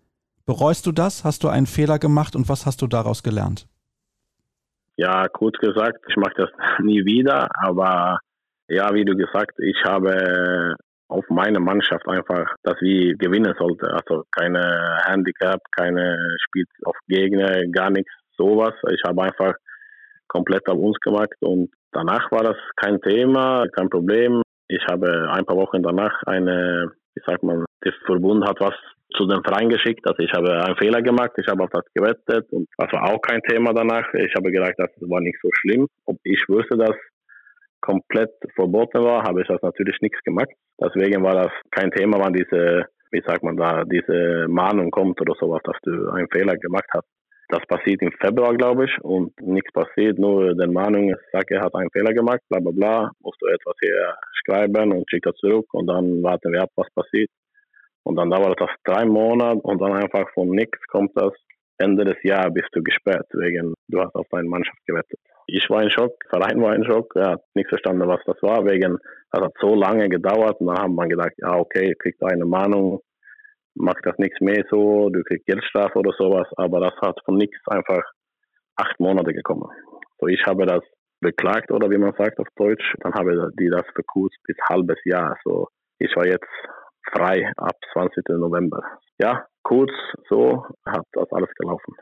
[0.48, 1.24] Bereust du das?
[1.24, 3.68] Hast du einen Fehler gemacht und was hast du daraus gelernt?
[4.98, 6.50] Ja, kurz gesagt, ich mache das
[6.84, 8.18] nie wieder, aber
[8.68, 10.76] ja, wie du gesagt, ich habe
[11.14, 13.86] auf meine Mannschaft einfach, dass wir gewinnen sollten.
[13.86, 18.74] Also keine Handicap, keine spielt auf Gegner, gar nichts, sowas.
[18.90, 19.54] Ich habe einfach
[20.28, 24.42] komplett auf uns gemacht und danach war das kein Thema, kein Problem.
[24.68, 28.74] Ich habe ein paar Wochen danach eine, wie sagt man, der Verbund hat was
[29.16, 30.08] zu dem Verein geschickt.
[30.08, 33.22] Also ich habe einen Fehler gemacht, ich habe auf das gewettet und das war auch
[33.22, 34.12] kein Thema danach.
[34.16, 35.88] Ich habe gedacht, das war nicht so schlimm.
[36.06, 36.96] Ob ich wusste, dass
[37.84, 40.50] komplett verboten war, habe ich das natürlich nichts gemacht.
[40.82, 45.36] Deswegen war das kein Thema, wann diese, wie sagt man da, diese Mahnung kommt oder
[45.40, 47.08] sowas, dass du einen Fehler gemacht hast.
[47.50, 51.62] Das passiert im Februar, glaube ich, und nichts passiert, nur die Mahnung, ich sage, er
[51.62, 55.36] hat einen Fehler gemacht, bla bla bla, musst du etwas hier schreiben und schick das
[55.36, 57.30] zurück und dann warten wir ab, was passiert.
[58.06, 61.34] Und dann dauert das drei Monate und dann einfach von nichts kommt das,
[61.78, 65.84] Ende des Jahres bist du gesperrt, wegen du hast auf deine Mannschaft gewettet ich war
[65.84, 68.98] in Schock, Verein war in Schock, er hat nicht verstanden, was das war, wegen,
[69.32, 73.02] das hat so lange gedauert und dann haben wir gedacht, ja, okay, kriegst eine Mahnung,
[73.76, 77.58] macht das nichts mehr so, du kriegst Geldstrafe oder sowas, aber das hat von nichts
[77.68, 78.04] einfach
[78.76, 79.70] acht Monate gekommen.
[80.20, 80.84] So, ich habe das
[81.24, 82.94] beklagt oder wie man sagt auf Deutsch.
[83.00, 85.38] Dann habe die das verkürzt bis halbes Jahr.
[85.44, 85.68] So,
[85.98, 86.50] ich war jetzt
[87.12, 88.24] frei ab 20.
[88.30, 88.84] November.
[89.20, 89.92] Ja, kurz
[90.30, 91.96] so hat das alles gelaufen.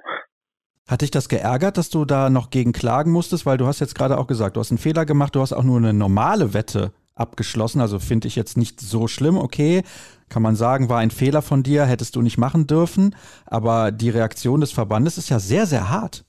[0.92, 3.46] Hat dich das geärgert, dass du da noch gegen klagen musstest?
[3.46, 5.64] Weil du hast jetzt gerade auch gesagt, du hast einen Fehler gemacht, du hast auch
[5.64, 7.80] nur eine normale Wette abgeschlossen.
[7.80, 9.38] Also finde ich jetzt nicht so schlimm.
[9.38, 9.84] Okay,
[10.28, 13.16] kann man sagen, war ein Fehler von dir, hättest du nicht machen dürfen.
[13.46, 16.26] Aber die Reaktion des Verbandes ist ja sehr, sehr hart.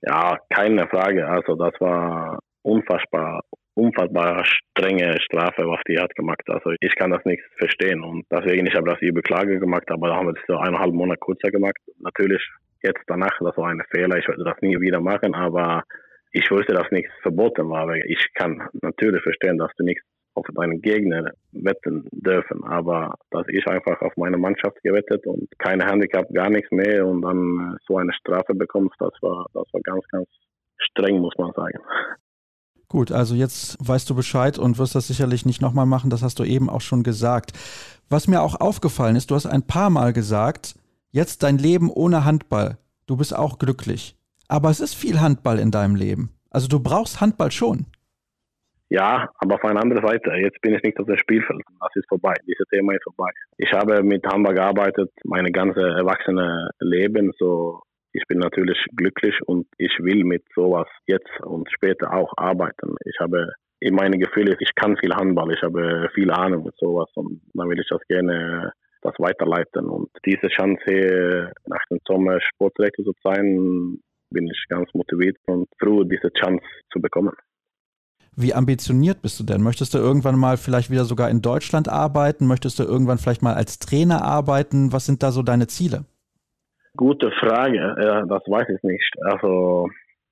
[0.00, 1.28] Ja, keine Frage.
[1.28, 3.42] Also das war unfassbar,
[3.74, 6.40] unfassbar strenge Strafe, was die hat gemacht.
[6.46, 10.08] Also ich kann das nicht verstehen und deswegen ich habe das über Klage gemacht, aber
[10.08, 11.76] da haben wir das so eineinhalb Monate kurzer gemacht.
[11.98, 12.40] Natürlich
[12.82, 14.16] jetzt danach, das war ein Fehler.
[14.18, 15.84] Ich würde das nie wieder machen, aber
[16.32, 17.94] ich wusste, dass nichts verboten war.
[18.06, 20.04] Ich kann natürlich verstehen, dass du nichts
[20.34, 25.84] auf deinen Gegner wetten dürfen, aber dass ich einfach auf meine Mannschaft gewettet und keine
[25.86, 30.04] Handicap, gar nichts mehr und dann so eine Strafe bekommst, das war, das war ganz,
[30.12, 30.28] ganz
[30.76, 31.78] streng, muss man sagen.
[32.88, 36.38] Gut, also jetzt weißt du Bescheid und wirst das sicherlich nicht nochmal machen, das hast
[36.38, 37.52] du eben auch schon gesagt.
[38.08, 40.77] Was mir auch aufgefallen ist, du hast ein paar Mal gesagt,
[41.10, 44.16] jetzt dein Leben ohne Handball, du bist auch glücklich.
[44.48, 46.30] Aber es ist viel Handball in deinem Leben.
[46.50, 47.86] Also du brauchst Handball schon.
[48.90, 51.60] Ja, aber auf einer anderen Seite, jetzt bin ich nicht auf dem Spielfeld.
[51.78, 52.32] Das ist vorbei.
[52.46, 53.30] Dieses Thema ist vorbei.
[53.58, 57.32] Ich habe mit Handball gearbeitet, meine ganze erwachsene Leben.
[57.38, 57.82] So,
[58.12, 62.96] ich bin natürlich glücklich und ich will mit sowas jetzt und später auch arbeiten.
[63.04, 67.10] Ich habe in meine Gefühle, ich kann viel Handball, ich habe viel Ahnung mit sowas
[67.14, 68.72] und dann will ich das gerne
[69.02, 69.86] das weiterleiten.
[69.86, 73.98] Und diese Chance nach dem Sommer Sportdirektor zu sein,
[74.30, 77.32] bin ich ganz motiviert und froh, diese Chance zu bekommen.
[78.36, 79.62] Wie ambitioniert bist du denn?
[79.62, 82.46] Möchtest du irgendwann mal vielleicht wieder sogar in Deutschland arbeiten?
[82.46, 84.92] Möchtest du irgendwann vielleicht mal als Trainer arbeiten?
[84.92, 86.04] Was sind da so deine Ziele?
[86.96, 87.96] Gute Frage.
[88.28, 89.12] das weiß ich nicht.
[89.22, 89.88] Also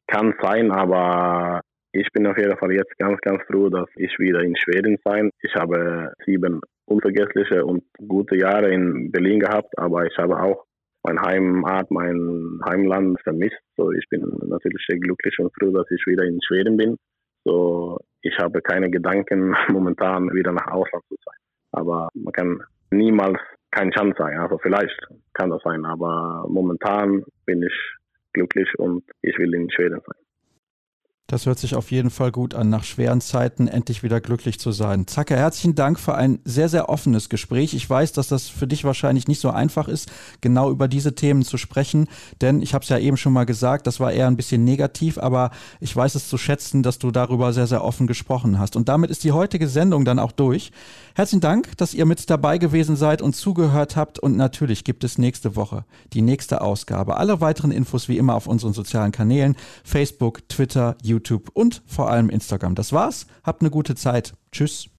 [0.07, 1.63] kann sein, aber
[2.01, 5.31] ich bin auf jeden Fall jetzt ganz, ganz froh, dass ich wieder in Schweden sein.
[5.41, 10.65] Ich habe sieben unvergessliche und gute Jahre in Berlin gehabt, aber ich habe auch
[11.05, 13.61] mein Heimat, mein Heimland vermisst.
[13.77, 16.97] So, ich bin natürlich sehr glücklich und froh, dass ich wieder in Schweden bin.
[17.45, 21.39] So, ich habe keine Gedanken momentan wieder nach Ausland zu sein.
[21.73, 23.39] Aber man kann niemals
[23.71, 24.39] kein Chance sein.
[24.39, 25.01] Also vielleicht
[25.33, 27.75] kann das sein, aber momentan bin ich
[28.33, 30.26] glücklich und ich will in Schweden sein.
[31.29, 34.71] Das hört sich auf jeden Fall gut an, nach schweren Zeiten endlich wieder glücklich zu
[34.71, 35.09] sein.
[35.09, 37.75] Zacke, herzlichen Dank für ein sehr, sehr offenes Gespräch.
[37.75, 40.09] Ich weiß, dass das für dich wahrscheinlich nicht so einfach ist,
[40.41, 42.07] genau über diese Themen zu sprechen,
[42.41, 45.19] denn ich habe es ja eben schon mal gesagt, das war eher ein bisschen negativ,
[45.19, 45.51] aber
[45.81, 48.77] ich weiß es zu schätzen, dass du darüber sehr, sehr offen gesprochen hast.
[48.77, 50.71] Und damit ist die heutige Sendung dann auch durch.
[51.17, 54.21] Herzlichen Dank, dass ihr mit dabei gewesen seid und zugehört habt.
[54.21, 57.17] Und natürlich gibt es nächste Woche die nächste Ausgabe.
[57.17, 62.11] Alle weiteren Infos wie immer auf unseren sozialen Kanälen, Facebook, Twitter, YouTube YouTube und vor
[62.11, 62.75] allem Instagram.
[62.75, 63.27] Das war's.
[63.43, 64.35] Habt eine gute Zeit.
[64.53, 64.91] Tschüss.